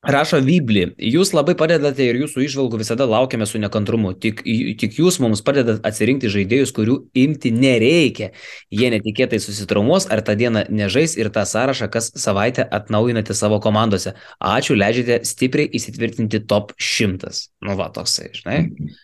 Rašo 0.00 0.38
Vybli, 0.40 0.94
jūs 1.12 1.34
labai 1.36 1.52
padedate 1.60 2.06
ir 2.08 2.16
jūsų 2.22 2.40
išvalgų 2.46 2.78
visada 2.80 3.04
laukiame 3.04 3.44
su 3.44 3.58
nekantrumu. 3.60 4.14
Tik, 4.16 4.38
tik 4.80 4.96
jūs 4.96 5.18
mums 5.20 5.42
padedat 5.44 5.84
atsirinkti 5.84 6.30
žaidėjus, 6.32 6.72
kurių 6.72 6.94
imti 7.20 7.52
nereikia. 7.52 8.30
Jie 8.72 8.88
netikėtai 8.94 9.42
susitraumuos 9.44 10.08
ar 10.08 10.24
tą 10.24 10.38
dieną 10.40 10.64
nežais 10.72 11.18
ir 11.20 11.28
tą 11.34 11.44
sąrašą 11.44 11.90
kas 11.92 12.08
savaitę 12.16 12.64
atnaujinate 12.64 13.36
savo 13.36 13.60
komandose. 13.60 14.14
Ačiū, 14.40 14.78
leidžiate 14.80 15.20
stipriai 15.28 15.68
įsitvirtinti 15.76 16.46
top 16.48 16.72
100. 16.80 17.36
Nu 17.68 17.76
va, 17.76 17.92
toksai, 17.92 18.32
žinai. 18.40 18.58
Mhm. 18.70 18.98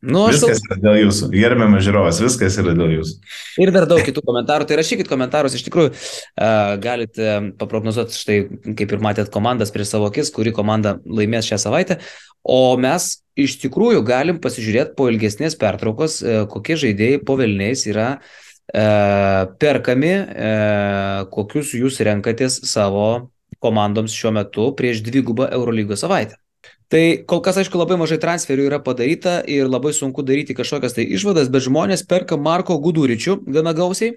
Nu, 0.00 0.28
viskas 0.30 0.60
sau... 0.60 0.68
yra 0.68 0.78
dėl 0.78 0.96
jūsų. 1.00 1.28
Gerbiamas 1.32 1.82
žiūrovas, 1.82 2.20
viskas 2.22 2.56
yra 2.62 2.74
dėl 2.78 2.92
jūsų. 3.00 3.16
Ir 3.64 3.72
dar 3.74 3.88
daug 3.90 4.02
kitų 4.06 4.22
komentarų. 4.22 4.68
Tai 4.70 4.78
rašykit 4.78 5.10
komentarus. 5.10 5.56
Iš 5.58 5.64
tikrųjų, 5.66 5.90
uh, 5.90 6.76
galite 6.82 7.32
paprognozuoti, 7.58 8.14
štai 8.14 8.38
kaip 8.78 8.94
ir 8.94 9.02
matėt 9.02 9.32
komandas 9.34 9.74
prieš 9.74 9.96
savo 9.96 10.06
akis, 10.12 10.30
kuri 10.34 10.54
komanda 10.54 10.96
laimės 11.02 11.50
šią 11.50 11.58
savaitę. 11.66 11.98
O 12.46 12.78
mes 12.78 13.10
iš 13.38 13.58
tikrųjų 13.64 14.04
galim 14.06 14.38
pasižiūrėti 14.42 14.94
po 14.98 15.10
ilgesnės 15.10 15.58
pertraukos, 15.58 16.20
uh, 16.22 16.44
kokie 16.52 16.78
žaidėjai 16.78 17.18
po 17.26 17.34
Vilniais 17.40 17.82
yra 17.90 18.12
uh, 18.20 19.50
perkami, 19.58 20.14
uh, 20.22 21.26
kokius 21.34 21.74
jūs 21.74 21.98
renkatės 22.06 22.62
savo 22.70 23.32
komandoms 23.58 24.14
šiuo 24.14 24.30
metu 24.38 24.70
prieš 24.78 25.02
dvigubą 25.02 25.50
Eurolygos 25.58 26.06
savaitę. 26.06 26.38
Tai 26.88 27.02
kol 27.28 27.42
kas, 27.44 27.58
aišku, 27.60 27.76
labai 27.76 27.98
mažai 28.00 28.16
transferių 28.22 28.64
yra 28.70 28.78
padaryta 28.80 29.42
ir 29.44 29.68
labai 29.68 29.92
sunku 29.92 30.24
daryti 30.24 30.56
kažkokias 30.56 30.96
tai 30.96 31.04
išvadas, 31.04 31.50
bet 31.52 31.66
žmonės 31.66 32.06
perka 32.08 32.38
Marko 32.40 32.78
Guduričių 32.80 33.42
gana 33.52 33.74
gausiai. 33.76 34.16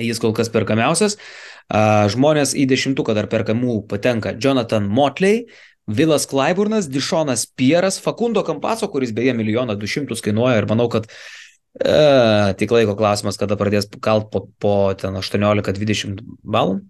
Jis 0.00 0.18
kol 0.18 0.32
kas 0.34 0.48
perkamiausias. 0.50 1.18
Žmonės 2.14 2.56
į 2.56 2.64
dešimtuką 2.72 3.14
dar 3.14 3.28
perkamų 3.30 3.82
patenka 3.90 4.32
Jonathan 4.40 4.88
Motley, 4.88 5.44
Vilas 5.86 6.24
Klaiburnas, 6.26 6.88
Dišonas 6.88 7.44
Pieras, 7.52 8.00
Fakundo 8.00 8.42
Kampaso, 8.42 8.88
kuris 8.88 9.12
beje 9.12 9.36
milijoną 9.36 9.76
du 9.76 9.86
šimtus 9.86 10.24
kainuoja 10.24 10.62
ir 10.62 10.66
manau, 10.70 10.88
kad 10.88 11.04
e, 11.04 12.54
tik 12.56 12.72
laiko 12.72 12.96
klausimas, 12.96 13.36
kada 13.36 13.60
pradės 13.60 13.90
kalt 14.00 14.30
po, 14.32 14.46
po 14.56 14.74
ten 14.96 15.20
18-20 15.20 16.24
balų. 16.40 16.80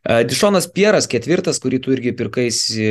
Dišonas 0.00 0.64
Pieras, 0.72 1.04
ketvirtas, 1.10 1.58
kurį 1.60 1.78
tu 1.84 1.92
irgi 1.92 2.14
pirkaisi, 2.16 2.84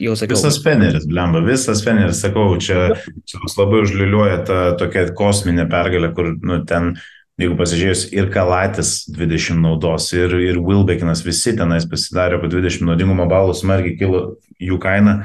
jau 0.00 0.14
sakiau. 0.16 0.38
Visas 0.38 0.56
Feneris, 0.64 1.04
blemba, 1.08 1.42
visas 1.44 1.82
Feneris, 1.84 2.22
sakau, 2.24 2.46
čia, 2.56 2.94
čia 3.28 3.40
labai 3.58 3.82
užliuliuoja 3.84 4.38
ta 4.48 4.60
tokia 4.80 5.04
kosminė 5.16 5.66
pergalė, 5.68 6.14
kur, 6.16 6.30
nu, 6.40 6.62
ten, 6.64 6.94
jeigu 7.40 7.58
pasižiūrėjus, 7.58 8.06
ir 8.16 8.30
Kalatis 8.32 8.94
20 9.12 9.60
naudos, 9.60 10.08
ir, 10.16 10.32
ir 10.46 10.62
Wilbekinas, 10.64 11.20
visi 11.26 11.52
tenais 11.58 11.84
pasidarė 11.90 12.40
po 12.40 12.48
20 12.48 12.88
naudingumo 12.88 13.28
balų, 13.28 13.52
smarkiai 13.60 13.98
kilo 14.00 14.24
jų 14.56 14.80
kaina. 14.80 15.18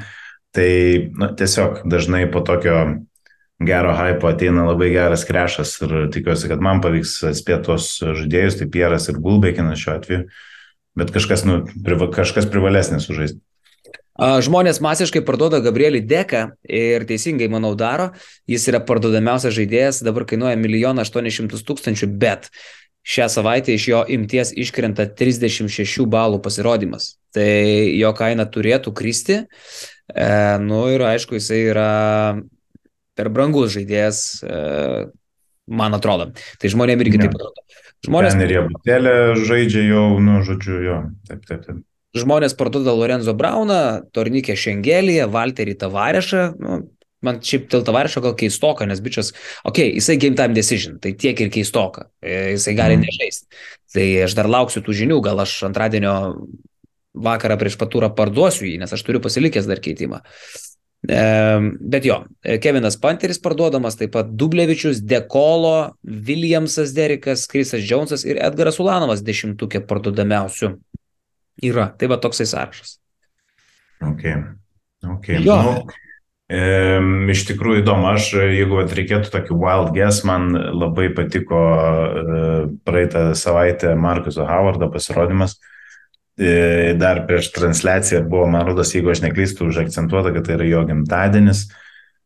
Tai 0.52 0.70
nu, 1.14 1.30
tiesiog 1.38 1.84
dažnai 1.88 2.26
po 2.28 2.44
tokio 2.44 2.76
gero 3.64 3.96
hypo 3.96 4.28
ateina 4.28 4.66
labai 4.66 4.90
geras 4.92 5.24
krešas 5.24 5.78
ir 5.86 5.96
tikiuosi, 6.12 6.48
kad 6.50 6.60
man 6.64 6.84
pavyks 6.84 7.16
atspėti 7.30 7.68
tos 7.70 7.90
žaidėjus, 8.02 8.60
tai 8.60 8.68
Pieras 8.72 9.08
ir 9.08 9.20
Gulbekinas 9.22 9.80
šiuo 9.80 9.96
atveju 9.96 10.24
bet 10.98 11.12
kažkas, 11.14 11.44
nu, 11.48 11.62
priva, 11.84 12.10
kažkas 12.14 12.48
privalesnis 12.50 13.06
sužaisti. 13.08 13.40
Žmonės 14.20 14.82
masiškai 14.84 15.22
parduoda 15.24 15.62
Gabrielį 15.64 16.02
Deką 16.04 16.42
ir 16.68 17.06
teisingai, 17.08 17.46
manau, 17.48 17.72
daro. 17.78 18.10
Jis 18.50 18.66
yra 18.68 18.82
parduodamiausias 18.84 19.54
žaidėjas, 19.56 20.02
dabar 20.04 20.26
kainuoja 20.28 20.58
1 20.58 21.00
800 21.00 21.64
tūkstančių, 21.64 22.08
bet 22.20 22.50
šią 23.06 23.30
savaitę 23.32 23.72
iš 23.72 23.86
jo 23.88 24.02
imties 24.12 24.52
iškrenta 24.52 25.06
36 25.16 26.04
balų 26.10 26.42
pasirodymas. 26.44 27.14
Tai 27.32 27.48
jo 27.96 28.12
kaina 28.18 28.44
turėtų 28.44 28.92
kristi. 28.92 29.44
E, 30.12 30.28
nu 30.60 30.82
ir 30.92 31.06
aišku, 31.06 31.38
jisai 31.38 31.62
yra 31.70 31.90
per 33.16 33.32
brangus 33.32 33.72
žaidėjas. 33.78 34.20
E, 34.44 34.60
man 35.70 35.94
atrodo. 35.96 36.30
Tai 36.60 36.70
žmonėm 36.72 37.00
irgi 37.06 37.18
Ne. 37.20 37.28
taip 37.28 37.38
atrodo. 37.38 37.64
Žmonės, 38.06 38.32
Ten 38.36 38.42
ir 38.46 38.52
jie 38.54 38.62
butėlė 38.68 39.14
žaidžia 39.46 39.82
jau, 39.86 40.04
nu, 40.24 40.38
žodžiu, 40.46 40.76
jo. 40.84 40.98
Taip, 41.28 41.42
taip, 41.48 41.64
taip. 41.66 41.80
žmonės 42.16 42.56
parduoda 42.58 42.90
Lorenzo 42.96 43.34
Brauną, 43.38 43.82
Tornikė 44.16 44.56
Šengelį, 44.58 45.20
Walterį 45.30 45.74
Tavarešą. 45.78 46.40
Nu, 46.58 46.78
man 47.22 47.38
šiaip 47.44 47.68
dėl 47.70 47.84
Tavarešo 47.86 48.22
gal 48.24 48.34
keistoka, 48.40 48.86
nes 48.88 48.98
bičias, 49.04 49.30
okei, 49.68 49.90
okay, 49.92 49.94
jisai 50.00 50.16
game 50.18 50.34
time 50.34 50.56
decision, 50.56 50.96
tai 50.98 51.12
tiek 51.12 51.38
ir 51.44 51.50
keistoka. 51.52 52.08
E, 52.22 52.56
Jisai 52.56 52.74
gali 52.74 52.96
Mhm. 52.96 53.04
nežaisti. 53.04 53.46
Tai 53.92 54.06
aš 54.24 54.34
dar 54.34 54.46
lauksiu 54.48 54.80
tų 54.82 54.96
žinių, 55.04 55.20
gal 55.22 55.38
aš 55.44 55.62
antradienio 55.68 56.16
vakarą 57.14 57.58
prieš 57.58 57.76
patūrą 57.76 58.08
parduosiu 58.16 58.64
jį, 58.66 58.78
nes 58.80 58.92
aš 58.92 59.02
turiu 59.02 59.20
pasilikęs 59.20 59.66
dar 59.66 59.78
keitimą. 59.82 60.20
E, 60.24 60.69
bet 61.00 62.04
jo, 62.04 62.18
Kevinas 62.60 62.98
Panteris 63.00 63.40
parduodamas, 63.40 63.96
taip 63.96 64.12
pat 64.12 64.34
Dublevičius, 64.36 65.00
Dekolo, 65.00 65.94
Williamsas 66.04 66.92
Derikas, 66.96 67.46
Krisas 67.48 67.86
Džonsas 67.86 68.26
ir 68.28 68.40
Edgaras 68.42 68.80
Ulanovas 68.82 69.24
dešimtukė 69.24 69.80
parduodamiausių 69.88 70.74
yra. 71.70 71.88
Tai 71.96 72.10
va 72.12 72.20
toksai 72.20 72.46
sąrašas. 72.50 72.98
Ok. 74.04 74.22
okay. 75.16 75.40
Jo. 75.44 75.56
Nu, 75.64 75.72
e, 76.52 76.60
iš 77.32 77.46
tikrųjų 77.48 77.82
įdomu, 77.82 78.08
aš, 78.12 78.30
jeigu 78.52 78.80
vat, 78.80 78.94
reikėtų 78.96 79.32
tokį 79.32 79.56
wild 79.60 79.92
guess, 79.96 80.24
man 80.28 80.52
labai 80.52 81.10
patiko 81.16 81.64
e, 81.80 82.46
praeitą 82.84 83.30
savaitę 83.38 83.96
Markuso 83.96 84.48
Howardo 84.48 84.90
pasirodymas. 84.92 85.58
E, 86.40 86.94
dar 86.96 87.26
prieš 87.28 87.50
transliaciją 87.52 88.22
buvo, 88.24 88.46
man 88.48 88.64
rodos, 88.70 88.94
jeigu 88.94 89.10
aš 89.12 89.20
neklystu, 89.26 89.66
užakcentuota, 89.68 90.32
kad 90.32 90.46
tai 90.46 90.56
yra 90.56 90.68
jo 90.70 90.84
gimtadienis. 90.88 91.66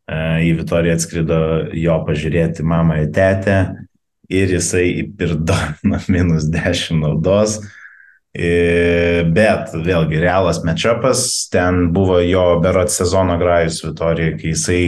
E, 0.07 0.18
į 0.46 0.53
Vitoriją 0.61 0.94
atskrido 0.94 1.38
jo 1.74 1.96
pažiūrėti 2.07 2.62
mamą 2.62 3.00
į 3.03 3.09
tetę 3.16 3.57
ir 4.31 4.55
jisai 4.55 4.87
įpirdo 5.03 5.57
nuo 5.88 5.98
minus 6.07 6.46
10 6.53 7.03
naudos. 7.03 7.59
E, 8.35 9.24
Bet 9.35 9.74
vėlgi 9.74 10.22
realas 10.22 10.62
matchupas, 10.66 11.48
ten 11.50 11.88
buvo 11.94 12.20
jo 12.22 12.46
berot 12.62 12.94
sezono 12.94 13.35
grajus 13.40 13.83
Vitorija, 13.83 14.38
kai 14.38 14.55
jisai 14.55 14.83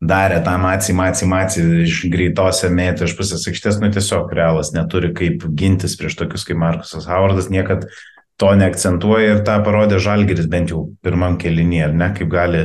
darė 0.00 0.40
tą 0.46 0.54
maci, 0.62 0.94
maci, 0.96 1.26
maci 1.28 1.62
iš 1.84 2.04
greitose 2.08 2.70
mėtų 2.72 3.08
iš 3.08 3.16
pusės 3.18 3.48
aikštės, 3.50 3.80
nu 3.82 3.90
tiesiog 3.92 4.30
realas 4.32 4.70
neturi 4.72 5.10
kaip 5.16 5.42
gintis 5.58 5.98
prieš 5.98 6.20
tokius 6.20 6.46
kaip 6.48 6.60
Markusas 6.60 7.08
Howardas, 7.10 7.50
niekad 7.50 7.88
to 8.38 8.52
neakcentuoja 8.58 9.34
ir 9.34 9.42
tą 9.46 9.58
parodė 9.66 9.98
Žalgiris 10.02 10.46
bent 10.50 10.70
jau 10.72 10.86
pirmam 11.02 11.36
kelinį, 11.40 11.82
ar 11.88 11.96
ne, 11.96 12.08
kaip 12.14 12.30
gali 12.30 12.62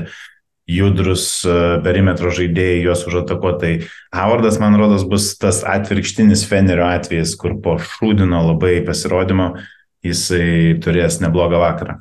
judrus 0.70 1.26
e, 1.44 1.56
perimetro 1.84 2.32
žaidėjai 2.34 2.84
juos 2.86 3.04
užatakuoti. 3.10 3.60
Tai 3.64 4.22
Howardas, 4.22 4.60
man 4.62 4.78
rodos, 4.80 5.04
bus 5.10 5.34
tas 5.42 5.64
atvirkštinis 5.68 6.46
Fenerio 6.48 6.86
atvejis, 6.88 7.36
kur 7.40 7.58
po 7.64 7.76
šūdino 7.82 8.46
labai 8.52 8.78
pasirodymo 8.86 9.54
jisai 10.06 10.78
turės 10.84 11.20
neblogą 11.24 11.60
vakarą. 11.64 12.00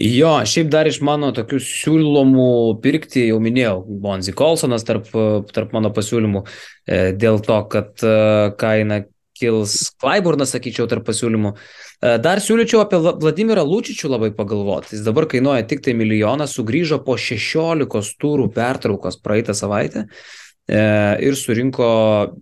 Jo, 0.00 0.38
šiaip 0.48 0.70
dar 0.72 0.88
iš 0.88 1.00
mano 1.04 1.28
tokių 1.36 1.58
siūlomų 1.66 2.50
pirkti, 2.80 3.26
jau 3.28 3.40
minėjau, 3.42 3.82
Bonzi 4.00 4.32
Kolsonas 4.36 4.86
tarp, 4.88 5.10
tarp 5.50 5.74
mano 5.76 5.90
pasiūlymų, 5.92 6.46
e, 6.86 7.00
dėl 7.18 7.42
to, 7.44 7.58
kad 7.72 8.06
e, 8.06 8.14
kaina 8.60 9.02
kils 9.36 9.90
Klaiburnas, 10.00 10.54
sakyčiau, 10.54 10.86
tarp 10.88 11.04
pasiūlymų. 11.10 11.52
E, 11.52 11.89
Dar 12.00 12.40
siūlyčiau 12.40 12.80
apie 12.80 12.96
Vla- 12.96 13.12
Vladimirą 13.20 13.60
Lūčičių 13.68 14.08
labai 14.08 14.30
pagalvoti. 14.32 14.94
Jis 14.96 15.04
dabar 15.04 15.26
kainuoja 15.28 15.66
tik 15.68 15.82
tai 15.84 15.92
milijoną, 15.98 16.46
sugrįžo 16.48 17.02
po 17.04 17.18
16 17.20 18.14
turų 18.22 18.46
pertraukos 18.56 19.20
praeitą 19.20 19.52
savaitę 19.52 20.06
e, 20.06 20.49
ir 20.70 21.36
surinko, 21.38 21.90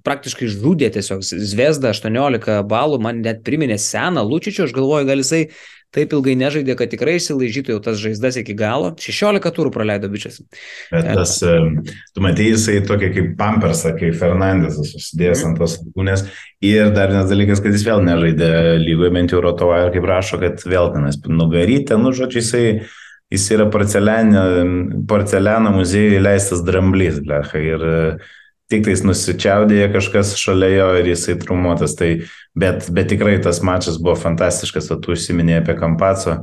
praktiškai 0.05 0.51
žudė 0.53 0.93
tiesiog 0.99 1.25
Zvezda 1.25 1.95
18 1.95 2.61
balų, 2.69 3.01
man 3.03 3.23
net 3.25 3.43
priminė 3.47 3.79
seną 3.81 4.25
Lūčičių, 4.29 4.67
aš 4.69 4.77
galvoju, 4.77 5.09
gal 5.09 5.23
jisai 5.25 5.47
taip 5.95 6.13
ilgai 6.13 6.35
nežaidė, 6.37 6.75
kad 6.77 6.91
tikrai 6.93 7.15
išsilaižytų 7.17 7.73
jau 7.73 7.81
tas 7.85 7.97
žaizdas 8.01 8.37
iki 8.43 8.53
galo. 8.57 8.91
16 9.01 9.55
turų 9.57 9.73
praleido 9.73 10.11
bičias. 10.13 10.43
Bet 10.93 11.09
tas, 11.17 11.39
e, 11.41 11.55
tu 12.13 12.25
matei, 12.25 12.51
jisai 12.53 12.83
tokia 12.85 13.09
kaip 13.15 13.33
pampersą, 13.41 13.95
kaip 13.97 14.17
Fernandesas 14.21 14.93
susidėjęs 14.93 15.47
ant 15.49 15.61
tos 15.63 15.79
lūnės. 15.97 16.27
Ir 16.65 16.93
dar 16.93 17.15
vienas 17.15 17.33
dalykas, 17.33 17.65
kad 17.65 17.73
jis 17.73 17.87
vėl 17.89 18.05
nežaidė 18.05 18.53
lygoje, 18.83 19.15
bent 19.17 19.33
jau 19.33 19.41
Rotovaja, 19.45 19.89
kaip 19.95 20.09
rašo, 20.09 20.41
kad 20.43 20.61
vėl 20.69 20.93
tenais 20.93 21.17
nugarytė, 21.25 21.97
nu, 22.01 22.13
žodžiu, 22.17 22.43
jisai, 22.45 22.65
jis 23.33 23.51
yra 23.53 23.69
porceliano 23.71 25.73
muziejuje 25.75 26.21
leistas 26.21 26.65
dramblys, 26.65 27.21
blecha. 27.25 27.61
Ir 27.61 27.85
e, 27.85 27.99
tik 28.73 28.87
tais 28.87 29.05
nusičiaudėjo 29.05 29.91
kažkas 29.97 30.35
šalia 30.41 30.71
jo 30.77 30.89
ir 31.01 31.11
jisai 31.13 31.37
trumuotas. 31.41 31.97
Tai, 31.99 32.15
bet, 32.59 32.89
bet 32.95 33.13
tikrai 33.13 33.37
tas 33.45 33.61
mačas 33.65 34.01
buvo 34.01 34.17
fantastiškas, 34.19 34.91
o 34.95 34.99
tu 35.03 35.15
užsiminėjai 35.17 35.63
apie 35.65 35.77
Kampaco. 35.81 36.41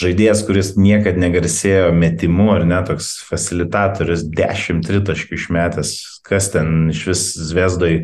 Žaidėjas, 0.00 0.44
kuris 0.46 0.68
niekada 0.78 1.18
negarsėjo 1.18 1.88
metimu, 1.96 2.52
ar 2.54 2.62
ne, 2.68 2.78
toks 2.86 3.16
facilitatorius, 3.26 4.22
10 4.22 4.84
tritaškių 4.86 5.34
išmetęs, 5.34 5.90
kas 6.22 6.52
ten 6.52 6.92
iš 6.92 7.00
vis 7.08 7.24
zviesdoj 7.48 7.96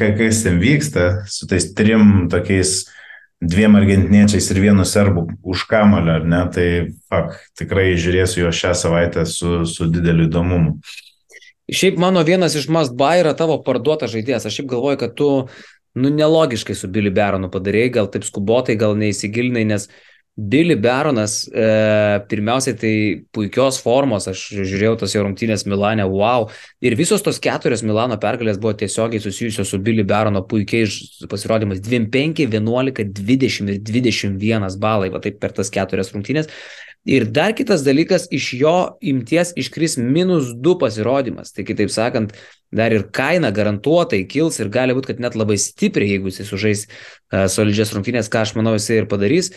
ka, 0.00 0.08
kas 0.16 0.40
ten 0.46 0.56
vyksta, 0.62 1.26
su 1.28 1.44
tais 1.50 1.66
trim 1.76 2.30
tokiais 2.32 2.86
dviem 3.44 3.76
argentiniečiais 3.78 4.50
ir 4.52 4.60
vienu 4.62 4.84
serbu 4.88 5.26
už 5.42 5.66
kamulio, 5.70 6.18
ar 6.18 6.26
ne, 6.28 6.42
tai 6.54 6.68
fak, 7.10 7.36
tikrai 7.58 7.92
žiūrėsiu 8.00 8.44
jo 8.44 8.52
šią 8.54 8.72
savaitę 8.78 9.26
su, 9.28 9.62
su 9.68 9.88
dideliu 9.90 10.28
įdomumu. 10.28 10.78
Šiaip 11.72 11.96
mano 12.00 12.20
vienas 12.24 12.56
iš 12.58 12.68
must 12.72 12.92
buy 12.96 13.22
yra 13.22 13.32
tavo 13.36 13.56
parduotas 13.64 14.12
žaidėjas. 14.12 14.44
Aš 14.48 14.60
šiaip 14.60 14.68
galvoju, 14.74 15.00
kad 15.00 15.14
tu, 15.16 15.28
nu, 15.96 16.10
nelogiškai 16.12 16.76
su 16.76 16.90
Billy 16.92 17.12
Baronu 17.14 17.48
padarėjai, 17.52 17.94
gal 17.98 18.10
taip 18.12 18.26
skubotai, 18.28 18.76
gal 18.80 18.96
neįsigilinai, 19.00 19.64
nes 19.72 19.88
Billy 20.36 20.74
Baronas, 20.74 21.46
e, 21.46 21.66
pirmiausiai 22.26 22.74
tai 22.74 22.94
puikios 23.30 23.78
formos, 23.78 24.26
aš 24.26 24.40
žiūrėjau 24.56 24.96
tas 25.04 25.12
jo 25.14 25.22
rungtynės 25.22 25.62
Milane, 25.70 26.02
wow. 26.10 26.48
Ir 26.82 26.96
visos 26.98 27.22
tos 27.22 27.38
keturios 27.42 27.84
Milano 27.86 28.18
pergalės 28.18 28.58
buvo 28.58 28.74
tiesiogiai 28.80 29.22
susijusios 29.22 29.70
su 29.70 29.78
Billy 29.78 30.02
Barono 30.02 30.42
puikiais 30.50 31.26
pasirodymais. 31.30 31.82
25, 31.84 32.48
11, 32.50 33.04
20 33.14 33.76
ir 33.76 33.78
21 33.86 34.80
balai, 34.82 35.12
va 35.14 35.22
taip 35.22 35.38
per 35.38 35.54
tas 35.54 35.70
keturias 35.70 36.10
rungtynės. 36.16 36.50
Ir 37.04 37.26
dar 37.28 37.52
kitas 37.52 37.82
dalykas, 37.84 38.26
iš 38.32 38.48
jo 38.56 38.74
imties 39.04 39.52
iškris 39.60 39.98
minus 40.00 40.54
2 40.56 40.78
pasirodymas. 40.80 41.52
Tai 41.52 41.66
kitaip 41.68 41.92
sakant, 41.92 42.32
dar 42.72 42.96
ir 42.96 43.04
kaina 43.12 43.52
garantuotai 43.54 44.22
kils 44.26 44.56
ir 44.58 44.72
gali 44.72 44.96
būti, 44.96 45.12
kad 45.12 45.20
net 45.20 45.36
labai 45.36 45.58
stipriai, 45.60 46.16
jeigu 46.16 46.32
jis 46.32 46.48
sužais 46.48 46.86
uh, 46.88 47.44
solidžias 47.52 47.92
rungtynės, 47.94 48.32
ką 48.32 48.46
aš 48.46 48.54
manau 48.56 48.72
jisai 48.78 49.02
ir 49.02 49.10
padarys. 49.10 49.52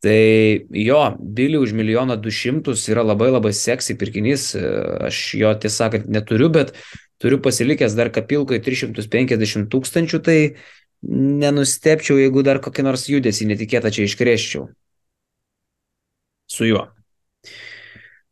Tai 0.00 0.66
jo, 0.72 1.00
Billy 1.20 1.60
už 1.60 1.74
milijoną 1.76 2.16
du 2.16 2.32
šimtus 2.32 2.86
yra 2.88 3.04
labai 3.04 3.28
labai 3.28 3.52
seksy 3.52 3.98
pirkinys. 4.00 4.54
Aš 5.08 5.22
jo 5.36 5.52
tiesą 5.60 5.84
sakant 5.84 6.08
neturiu, 6.08 6.48
bet 6.48 6.72
turiu 7.20 7.36
pasilikęs 7.44 7.96
dar 7.98 8.08
kapilkoje 8.14 8.62
350 8.64 9.68
tūkstančių, 9.68 10.22
tai 10.24 10.38
nenustepčiau, 11.04 12.16
jeigu 12.20 12.44
dar 12.44 12.60
kokį 12.64 12.84
nors 12.86 13.08
judesį 13.12 13.50
netikėtą 13.52 13.92
čia 13.92 14.08
iškrėščiau 14.08 14.70
su 16.50 16.66
juo. 16.66 16.88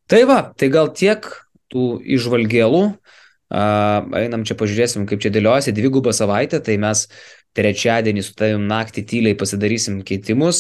Tai 0.09 0.25
va, 0.27 0.41
tai 0.57 0.71
gal 0.73 0.91
tiek 0.97 1.25
tų 1.73 1.99
išvalgėlų. 2.17 2.83
Uh, 3.49 4.05
einam 4.19 4.43
čia 4.45 4.59
pažiūrėsim, 4.61 5.07
kaip 5.09 5.23
čia 5.25 5.31
dėliojasi 5.33 5.73
dvigubą 5.73 6.13
savaitę, 6.13 6.59
tai 6.61 6.77
mes 6.81 7.07
trečiadienį 7.57 8.23
su 8.25 8.35
tavim 8.39 8.67
naktį 8.71 9.05
tyliai 9.09 9.39
pasidarysim 9.39 10.03
keitimus, 10.07 10.59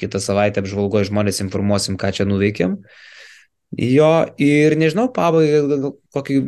kitą 0.00 0.20
savaitę 0.22 0.62
apžvalgoje 0.62 1.10
žmonės 1.10 1.42
informuosim, 1.44 1.98
ką 2.00 2.12
čia 2.16 2.24
nuveikėm. 2.28 2.78
Jo, 3.78 4.12
ir 4.42 4.74
nežinau, 4.78 5.06
pabaigai 5.14 5.92
kokį 6.14 6.40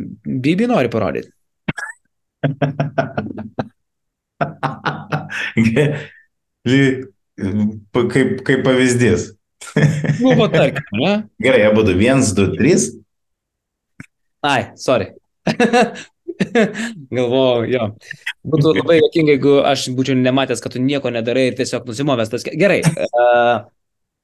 bibį 0.42 0.66
nori 0.72 0.90
parodyti. 0.90 1.31
kaip, 8.11 8.42
kaip 8.42 8.64
pavyzdys. 8.66 9.31
Nu, 10.18 10.35
va, 10.35 10.48
tarkim, 10.50 10.83
ne? 10.98 11.12
Gerai, 11.42 11.62
jie 11.62 11.70
būtų 11.76 11.94
1, 11.94 12.24
2, 12.35 12.48
3. 12.59 12.88
Ai, 14.42 14.62
sorry. 14.74 15.12
Galvoju, 17.16 17.68
jo. 17.72 17.86
Būtų 18.52 18.74
labai 18.78 18.98
jokinga, 19.00 19.36
jeigu 19.36 19.54
aš 19.68 19.86
būčiau 19.96 20.18
nematęs, 20.18 20.62
kad 20.64 20.74
tu 20.74 20.82
nieko 20.82 21.12
nedarai 21.14 21.48
ir 21.50 21.58
tiesiog 21.58 21.86
nusimovęs 21.88 22.32
tas. 22.32 22.48
Gerai. 22.48 22.82
Uh, 23.12 23.68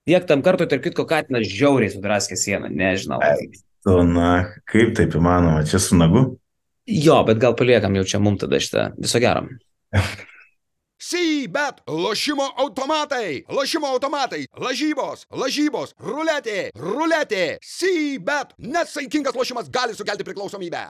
tiek 0.08 0.24
tam 0.28 0.40
kartui, 0.42 0.66
tarp 0.70 0.82
kitko, 0.82 1.04
Katinas 1.08 1.44
žiauriai 1.50 1.92
sudraskė 1.92 2.38
sieną, 2.40 2.70
nežinau. 2.72 3.18
Tu, 3.84 3.96
na, 4.08 4.30
kaip 4.70 4.94
taip 4.96 5.14
įmanoma, 5.18 5.60
čia 5.68 5.80
su 5.82 5.98
nagu? 5.98 6.24
Jo, 6.88 7.20
bet 7.28 7.40
gal 7.42 7.54
paliekam 7.58 7.94
jau 8.00 8.06
čia 8.08 8.20
mum 8.22 8.38
tada 8.40 8.60
šitą. 8.62 8.88
Viso 8.96 9.20
gero. 9.22 9.44
Sybet, 10.98 11.84
lošimo 11.86 12.42
automatai, 12.56 13.44
lošimo 13.54 13.86
automatai, 13.86 14.48
lažybos, 14.58 15.28
lažybos, 15.30 15.92
ruletė, 16.02 16.72
ruletė, 16.74 17.44
Sybet, 17.62 18.56
nesaikingas 18.58 19.38
lošimas 19.38 19.70
gali 19.70 19.94
sukelti 19.94 20.26
priklausomybę. 20.26 20.88